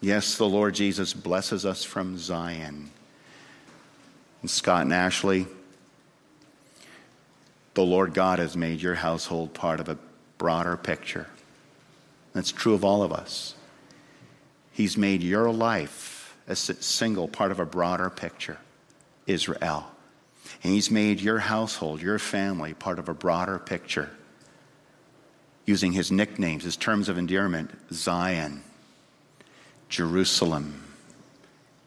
Yes, 0.00 0.36
the 0.36 0.48
Lord 0.48 0.74
Jesus 0.74 1.12
blesses 1.12 1.66
us 1.66 1.84
from 1.84 2.16
Zion. 2.16 2.90
And 4.40 4.50
Scott 4.50 4.82
and 4.82 4.94
Ashley, 4.94 5.46
the 7.74 7.82
Lord 7.82 8.14
God 8.14 8.38
has 8.38 8.56
made 8.56 8.80
your 8.80 8.94
household 8.94 9.54
part 9.54 9.80
of 9.80 9.88
a 9.88 9.98
broader 10.38 10.76
picture. 10.76 11.26
That's 12.32 12.52
true 12.52 12.74
of 12.74 12.84
all 12.84 13.02
of 13.02 13.12
us. 13.12 13.54
He's 14.72 14.96
made 14.96 15.22
your 15.22 15.50
life 15.50 16.36
a 16.46 16.56
single 16.56 17.28
part 17.28 17.50
of 17.50 17.60
a 17.60 17.66
broader 17.66 18.10
picture. 18.10 18.58
Israel. 19.30 19.90
And 20.62 20.72
He's 20.72 20.90
made 20.90 21.20
your 21.20 21.38
household, 21.38 22.02
your 22.02 22.18
family, 22.18 22.74
part 22.74 22.98
of 22.98 23.08
a 23.08 23.14
broader 23.14 23.58
picture. 23.58 24.10
Using 25.64 25.92
His 25.92 26.10
nicknames, 26.10 26.64
His 26.64 26.76
terms 26.76 27.08
of 27.08 27.18
endearment 27.18 27.70
Zion, 27.92 28.62
Jerusalem, 29.88 30.82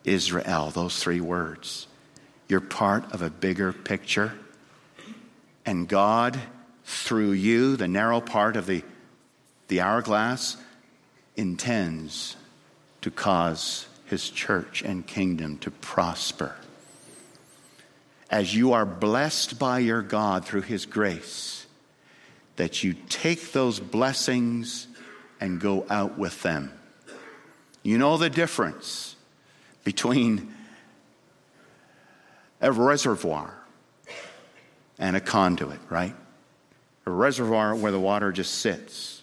Israel, 0.04 0.72
those 0.72 1.02
three 1.02 1.22
words. 1.22 1.88
You're 2.48 2.62
part 2.62 3.12
of 3.14 3.22
a 3.22 3.30
bigger 3.30 3.74
picture. 3.74 4.34
And 5.66 5.88
God, 5.88 6.40
through 6.86 7.32
you, 7.32 7.76
the 7.76 7.88
narrow 7.88 8.22
part 8.22 8.56
of 8.56 8.66
the, 8.66 8.84
the 9.68 9.82
hourglass, 9.82 10.58
intends 11.36 12.36
to 13.02 13.10
cause 13.12 13.88
his 14.06 14.30
church 14.30 14.82
and 14.82 15.06
kingdom 15.06 15.58
to 15.60 15.72
prosper 15.72 16.56
as 18.34 18.56
you 18.56 18.74
are 18.74 18.84
blessed 18.84 19.60
by 19.60 19.78
your 19.78 20.02
God 20.02 20.44
through 20.44 20.64
His 20.64 20.88
grace, 20.88 21.68
that 22.56 22.84
you 22.84 22.96
take 23.08 23.52
those 23.52 23.80
blessings 23.80 24.88
and 25.40 25.62
go 25.62 25.86
out 25.88 26.18
with 26.18 26.42
them. 26.42 26.74
You 27.84 28.00
know 28.00 28.18
the 28.18 28.32
difference 28.32 29.16
between 29.84 30.52
a 32.60 32.72
reservoir 32.72 33.54
and 35.00 35.16
a 35.16 35.22
conduit, 35.22 35.80
right? 35.90 36.16
A 37.06 37.12
reservoir 37.12 37.76
where 37.76 37.92
the 37.92 38.00
water 38.00 38.32
just 38.32 38.56
sits. 38.56 39.22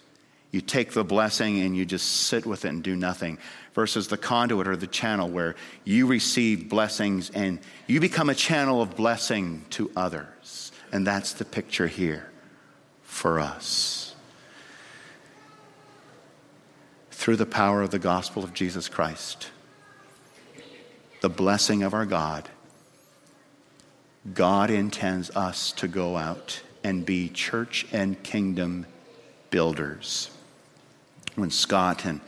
You 0.51 0.59
take 0.59 0.91
the 0.91 1.03
blessing 1.03 1.61
and 1.61 1.75
you 1.75 1.85
just 1.85 2.05
sit 2.27 2.45
with 2.45 2.65
it 2.65 2.69
and 2.69 2.83
do 2.83 2.95
nothing 2.95 3.37
versus 3.73 4.09
the 4.09 4.17
conduit 4.17 4.67
or 4.67 4.75
the 4.75 4.87
channel 4.87 5.29
where 5.29 5.55
you 5.85 6.07
receive 6.07 6.67
blessings 6.67 7.29
and 7.29 7.59
you 7.87 8.01
become 8.01 8.29
a 8.29 8.35
channel 8.35 8.81
of 8.81 8.95
blessing 8.95 9.65
to 9.71 9.89
others. 9.95 10.71
And 10.91 11.07
that's 11.07 11.33
the 11.33 11.45
picture 11.45 11.87
here 11.87 12.29
for 13.03 13.39
us. 13.39 14.13
Through 17.11 17.37
the 17.37 17.45
power 17.45 17.81
of 17.81 17.91
the 17.91 17.99
gospel 17.99 18.43
of 18.43 18.53
Jesus 18.53 18.89
Christ, 18.89 19.51
the 21.21 21.29
blessing 21.29 21.83
of 21.83 21.93
our 21.93 22.05
God 22.05 22.49
God 24.33 24.69
intends 24.69 25.29
us 25.31 25.71
to 25.73 25.87
go 25.87 26.15
out 26.15 26.61
and 26.83 27.05
be 27.05 27.29
church 27.29 27.87
and 27.91 28.21
kingdom 28.21 28.85
builders. 29.49 30.29
When 31.35 31.49
Scott 31.49 32.05
and 32.05 32.21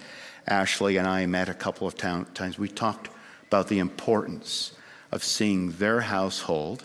Ashley 0.48 0.98
and 0.98 1.08
I 1.08 1.26
met 1.26 1.50
a 1.50 1.54
couple 1.54 1.88
of 1.88 1.96
times, 1.96 2.58
we 2.58 2.68
talked 2.68 3.10
about 3.48 3.68
the 3.68 3.80
importance 3.80 4.74
of 5.12 5.24
seeing 5.24 5.74
their 5.74 6.02
household 6.02 6.84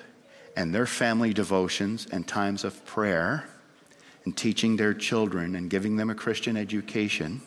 and 0.55 0.75
their 0.75 0.87
family 0.87 1.33
devotions 1.33 2.07
and 2.11 2.27
times 2.27 2.65
of 2.65 2.85
prayer 2.85 3.49
and 4.25 4.37
teaching 4.37 4.77
their 4.77 4.93
children 4.93 5.57
and 5.57 5.71
giving 5.71 5.97
them 5.97 6.11
a 6.11 6.15
Christian 6.15 6.57
education 6.57 7.41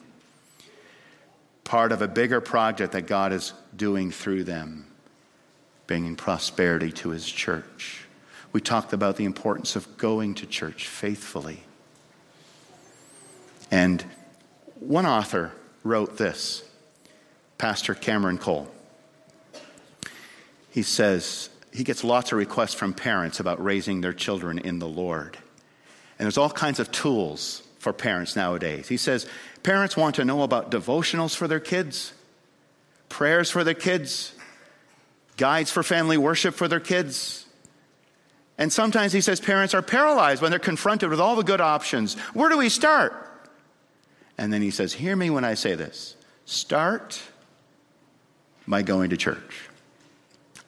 part 1.63 1.91
of 1.91 2.02
a 2.02 2.08
bigger 2.08 2.41
project 2.41 2.91
that 2.93 3.08
God 3.08 3.32
is 3.32 3.54
doing 3.76 4.12
through 4.12 4.43
them, 4.43 4.86
bringing 5.88 6.15
prosperity 6.15 6.91
to 6.91 7.10
his 7.10 7.30
church. 7.30 8.06
We 8.54 8.62
talked 8.62 8.94
about 8.94 9.15
the 9.15 9.26
importance 9.26 9.76
of 9.76 9.98
going 9.98 10.36
to 10.36 10.46
church 10.46 10.88
faithfully. 10.88 11.63
And 13.70 14.04
one 14.80 15.06
author 15.06 15.54
wrote 15.84 16.17
this, 16.17 16.63
Pastor 17.58 17.94
Cameron 17.94 18.38
Cole. 18.38 18.70
He 20.70 20.84
says 20.84 21.50
he 21.74 21.84
gets 21.84 22.04
lots 22.04 22.32
of 22.32 22.38
requests 22.38 22.74
from 22.74 22.94
parents 22.94 23.39
about 23.39 23.63
raising 23.63 24.02
their 24.02 24.13
children 24.13 24.58
in 24.60 24.80
the 24.80 24.88
Lord. 24.88 25.38
And 26.20 26.26
there's 26.26 26.38
all 26.38 26.50
kinds 26.50 26.80
of 26.80 26.91
tools 26.91 27.63
for 27.80 27.94
parents 27.94 28.36
nowadays. 28.36 28.88
He 28.88 28.98
says 28.98 29.26
parents 29.63 29.98
want 29.98 30.15
to 30.15 30.26
know 30.26 30.44
about 30.44 30.70
devotionals 30.70 31.36
for 31.36 31.48
their 31.48 31.60
kids, 31.60 32.13
prayers 33.10 33.50
for 33.50 33.63
their 33.63 33.74
kids, 33.74 34.34
guides 35.41 35.71
for 35.71 35.82
family 35.82 36.19
worship 36.19 36.54
for 36.54 36.67
their 36.67 36.80
kids. 36.80 37.47
And 38.60 38.71
sometimes 38.71 39.12
he 39.12 39.21
says 39.21 39.39
parents 39.39 39.73
are 39.73 39.82
paralyzed 39.82 40.39
when 40.39 40.51
they're 40.51 40.60
confronted 40.60 41.10
with 41.10 41.19
all 41.19 41.36
the 41.36 41.43
good 41.43 41.60
options. 41.60 42.13
Where 42.36 42.47
do 42.47 42.60
we 42.60 42.69
start? 42.69 43.12
And 44.38 44.54
then 44.54 44.62
he 44.62 44.69
says, 44.69 44.93
Hear 44.93 45.15
me 45.15 45.32
when 45.32 45.43
I 45.43 45.56
say 45.56 45.73
this. 45.73 46.15
Start 46.45 47.19
by 48.67 48.84
going 48.84 49.10
to 49.10 49.17
church. 49.17 49.67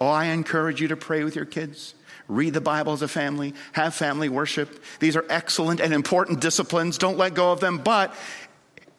Oh, 0.02 0.08
I 0.08 0.26
encourage 0.26 0.82
you 0.82 0.88
to 0.88 0.98
pray 0.98 1.24
with 1.24 1.36
your 1.36 1.46
kids. 1.46 1.94
Read 2.28 2.56
the 2.56 2.62
Bible 2.62 2.94
as 2.94 3.04
a 3.04 3.08
family, 3.08 3.54
have 3.74 3.94
family 3.94 4.28
worship. 4.28 4.84
These 5.00 5.16
are 5.16 5.26
excellent 5.30 5.82
and 5.82 5.94
important 5.94 6.42
disciplines. 6.42 6.98
Don't 6.98 7.20
let 7.20 7.36
go 7.36 7.52
of 7.52 7.60
them. 7.60 7.78
But 7.78 8.16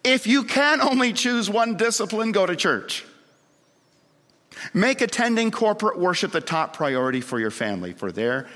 if 0.04 0.28
you 0.28 0.44
can 0.44 0.80
only 0.80 1.12
choose 1.12 1.50
one 1.50 1.76
discipline, 1.76 2.30
go 2.30 2.46
to 2.46 2.54
church. 2.54 3.04
Make 4.72 5.00
attending 5.00 5.50
corporate 5.50 5.98
worship 5.98 6.33
the 6.33 6.40
top 6.40 6.74
priority 6.74 7.20
for 7.20 7.38
your 7.38 7.50
family, 7.50 7.92
for 7.92 8.11
there 8.11 8.48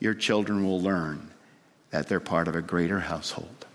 your 0.00 0.14
children 0.14 0.64
will 0.64 0.80
learn 0.80 1.30
that 1.90 2.08
they're 2.08 2.20
part 2.20 2.48
of 2.48 2.56
a 2.56 2.62
greater 2.62 3.00
household. 3.00 3.66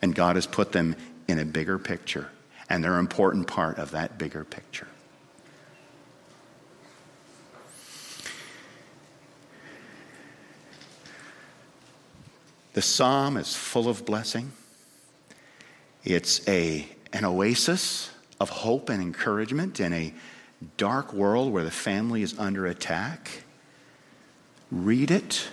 And 0.00 0.14
God 0.14 0.36
has 0.36 0.46
put 0.46 0.72
them 0.72 0.96
in 1.28 1.38
a 1.38 1.44
bigger 1.44 1.78
picture, 1.78 2.28
and 2.68 2.82
they're 2.82 2.94
an 2.94 3.00
important 3.00 3.46
part 3.46 3.78
of 3.78 3.92
that 3.92 4.18
bigger 4.18 4.44
picture. 4.44 4.88
The 12.72 12.82
psalm 12.82 13.36
is 13.36 13.54
full 13.54 13.88
of 13.88 14.06
blessing. 14.06 14.50
It's 16.04 16.46
a, 16.48 16.88
an 17.12 17.24
oasis 17.24 18.10
of 18.40 18.48
hope 18.48 18.88
and 18.88 19.02
encouragement 19.02 19.78
in 19.78 19.92
a 19.92 20.14
dark 20.76 21.12
world 21.12 21.52
where 21.52 21.64
the 21.64 21.70
family 21.70 22.22
is 22.22 22.38
under 22.38 22.66
attack. 22.66 23.42
Read 24.70 25.10
it, 25.10 25.48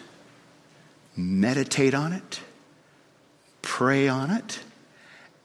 meditate 1.16 1.94
on 1.94 2.14
it, 2.14 2.42
pray 3.62 4.08
on 4.08 4.32
it, 4.32 4.60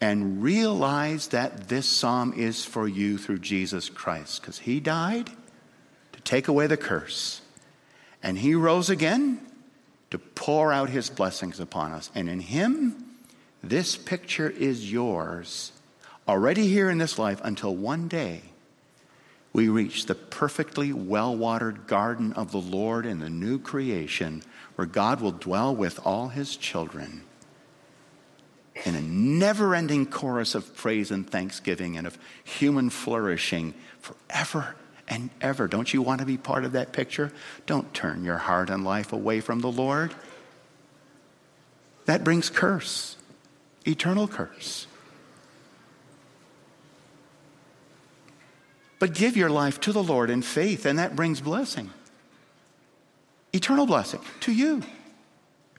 and 0.00 0.42
realize 0.42 1.29
that 1.29 1.68
this 1.68 1.87
psalm 1.87 2.33
is 2.37 2.64
for 2.64 2.87
you 2.87 3.18
through 3.18 3.38
Jesus 3.38 3.88
Christ 3.88 4.40
because 4.40 4.59
he 4.59 4.81
died 4.81 5.31
to 6.12 6.20
take 6.20 6.46
away 6.46 6.66
the 6.66 6.77
curse. 6.77 7.40
And 8.22 8.38
he 8.38 8.55
rose 8.55 8.90
again 8.90 9.40
to 10.11 10.18
pour 10.18 10.72
out 10.72 10.90
his 10.90 11.11
blessings 11.11 11.59
upon 11.59 11.92
us. 11.92 12.11
And 12.14 12.29
in 12.29 12.40
him, 12.40 13.05
this 13.62 13.96
picture 13.96 14.48
is 14.48 14.92
yours 14.92 15.72
already 16.29 16.68
here 16.68 16.90
in 16.90 16.98
this 16.98 17.18
life 17.18 17.40
until 17.42 17.74
one 17.74 18.09
day 18.09 18.42
we 19.54 19.68
reach 19.68 20.04
the 20.04 20.14
perfectly 20.16 20.92
well 20.92 21.34
watered 21.34 21.86
garden 21.86 22.34
of 22.34 22.52
the 22.52 22.60
Lord 22.60 23.06
in 23.06 23.20
the 23.20 23.30
new 23.30 23.58
creation 23.58 24.42
where 24.74 24.86
God 24.86 25.20
will 25.20 25.32
dwell 25.32 25.74
with 25.74 26.04
all 26.04 26.28
his 26.28 26.56
children 26.56 27.22
in 28.84 28.96
a 28.96 29.00
never 29.00 29.74
ending 29.74 30.06
chorus 30.06 30.56
of 30.56 30.76
praise 30.76 31.12
and 31.12 31.28
thanksgiving 31.28 31.96
and 31.96 32.06
of 32.06 32.18
human 32.42 32.90
flourishing 32.90 33.72
forever 34.00 34.74
and 35.06 35.30
ever. 35.40 35.68
Don't 35.68 35.94
you 35.94 36.02
want 36.02 36.18
to 36.18 36.26
be 36.26 36.36
part 36.36 36.64
of 36.64 36.72
that 36.72 36.92
picture? 36.92 37.32
Don't 37.66 37.94
turn 37.94 38.24
your 38.24 38.38
heart 38.38 38.70
and 38.70 38.84
life 38.84 39.12
away 39.12 39.40
from 39.40 39.60
the 39.60 39.70
Lord. 39.70 40.12
That 42.06 42.24
brings 42.24 42.50
curse, 42.50 43.16
eternal 43.86 44.26
curse. 44.26 44.88
But 48.98 49.14
give 49.14 49.37
your 49.37 49.50
life 49.50 49.80
to 49.80 49.92
the 49.92 50.02
Lord 50.02 50.30
in 50.30 50.42
faith, 50.42 50.87
and 50.87 50.98
that 50.98 51.16
brings 51.16 51.40
blessing. 51.40 51.90
Eternal 53.52 53.87
blessing 53.87 54.20
to 54.40 54.52
you 54.52 54.83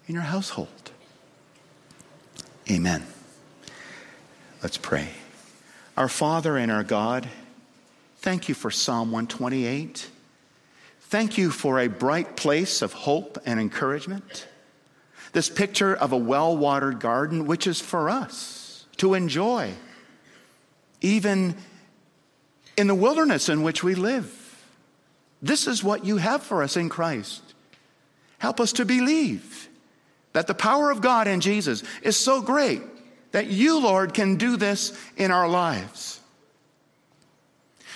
in 0.07 0.15
your 0.15 0.23
household. 0.23 0.91
Amen. 2.69 3.05
Let's 4.61 4.77
pray. 4.77 5.09
Our 5.97 6.09
Father 6.09 6.57
and 6.57 6.71
our 6.71 6.83
God, 6.83 7.29
Thank 8.25 8.49
you 8.49 8.55
for 8.55 8.71
Psalm 8.71 9.11
128. 9.11 10.09
Thank 11.01 11.37
you 11.37 11.51
for 11.51 11.79
a 11.79 11.87
bright 11.87 12.35
place 12.35 12.81
of 12.81 12.91
hope 12.91 13.37
and 13.45 13.59
encouragement. 13.59 14.47
This 15.31 15.47
picture 15.47 15.95
of 15.95 16.11
a 16.11 16.17
well 16.17 16.57
watered 16.57 16.99
garden, 16.99 17.45
which 17.45 17.67
is 17.67 17.79
for 17.79 18.09
us 18.09 18.87
to 18.97 19.13
enjoy, 19.13 19.73
even 21.01 21.55
in 22.77 22.87
the 22.87 22.95
wilderness 22.95 23.49
in 23.49 23.63
which 23.63 23.83
we 23.83 23.95
live. 23.95 24.41
This 25.41 25.67
is 25.67 25.83
what 25.83 26.05
you 26.05 26.17
have 26.17 26.43
for 26.43 26.63
us 26.63 26.77
in 26.77 26.89
Christ. 26.89 27.41
Help 28.37 28.59
us 28.59 28.73
to 28.73 28.85
believe 28.85 29.69
that 30.33 30.47
the 30.47 30.53
power 30.53 30.91
of 30.91 31.01
God 31.01 31.27
in 31.27 31.39
Jesus 31.39 31.83
is 32.01 32.17
so 32.17 32.41
great 32.41 32.81
that 33.31 33.47
you, 33.47 33.79
Lord, 33.79 34.13
can 34.13 34.35
do 34.35 34.57
this 34.57 34.97
in 35.17 35.31
our 35.31 35.47
lives. 35.47 36.19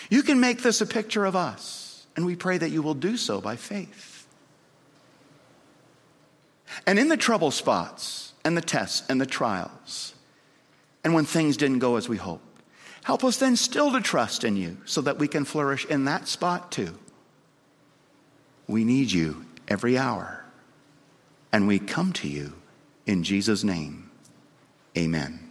You 0.09 0.23
can 0.23 0.39
make 0.39 0.61
this 0.61 0.81
a 0.81 0.85
picture 0.85 1.25
of 1.25 1.35
us, 1.35 2.05
and 2.15 2.25
we 2.25 2.35
pray 2.35 2.57
that 2.57 2.71
you 2.71 2.81
will 2.81 2.93
do 2.93 3.17
so 3.17 3.39
by 3.41 3.55
faith. 3.55 4.27
And 6.85 6.97
in 6.97 7.09
the 7.09 7.17
trouble 7.17 7.51
spots, 7.51 8.33
and 8.43 8.55
the 8.55 8.61
tests, 8.61 9.07
and 9.09 9.19
the 9.19 9.25
trials, 9.25 10.13
and 11.03 11.13
when 11.13 11.25
things 11.25 11.57
didn't 11.57 11.79
go 11.79 11.95
as 11.95 12.09
we 12.09 12.17
hoped, 12.17 12.43
help 13.03 13.23
us 13.23 13.37
then 13.37 13.55
still 13.55 13.91
to 13.91 14.01
trust 14.01 14.43
in 14.43 14.55
you 14.55 14.77
so 14.85 15.01
that 15.01 15.17
we 15.17 15.27
can 15.27 15.45
flourish 15.45 15.85
in 15.85 16.05
that 16.05 16.27
spot 16.27 16.71
too. 16.71 16.97
We 18.67 18.83
need 18.83 19.11
you 19.11 19.45
every 19.67 19.97
hour, 19.97 20.45
and 21.51 21.67
we 21.67 21.79
come 21.79 22.13
to 22.13 22.27
you 22.27 22.53
in 23.05 23.23
Jesus' 23.23 23.63
name. 23.63 24.11
Amen. 24.97 25.48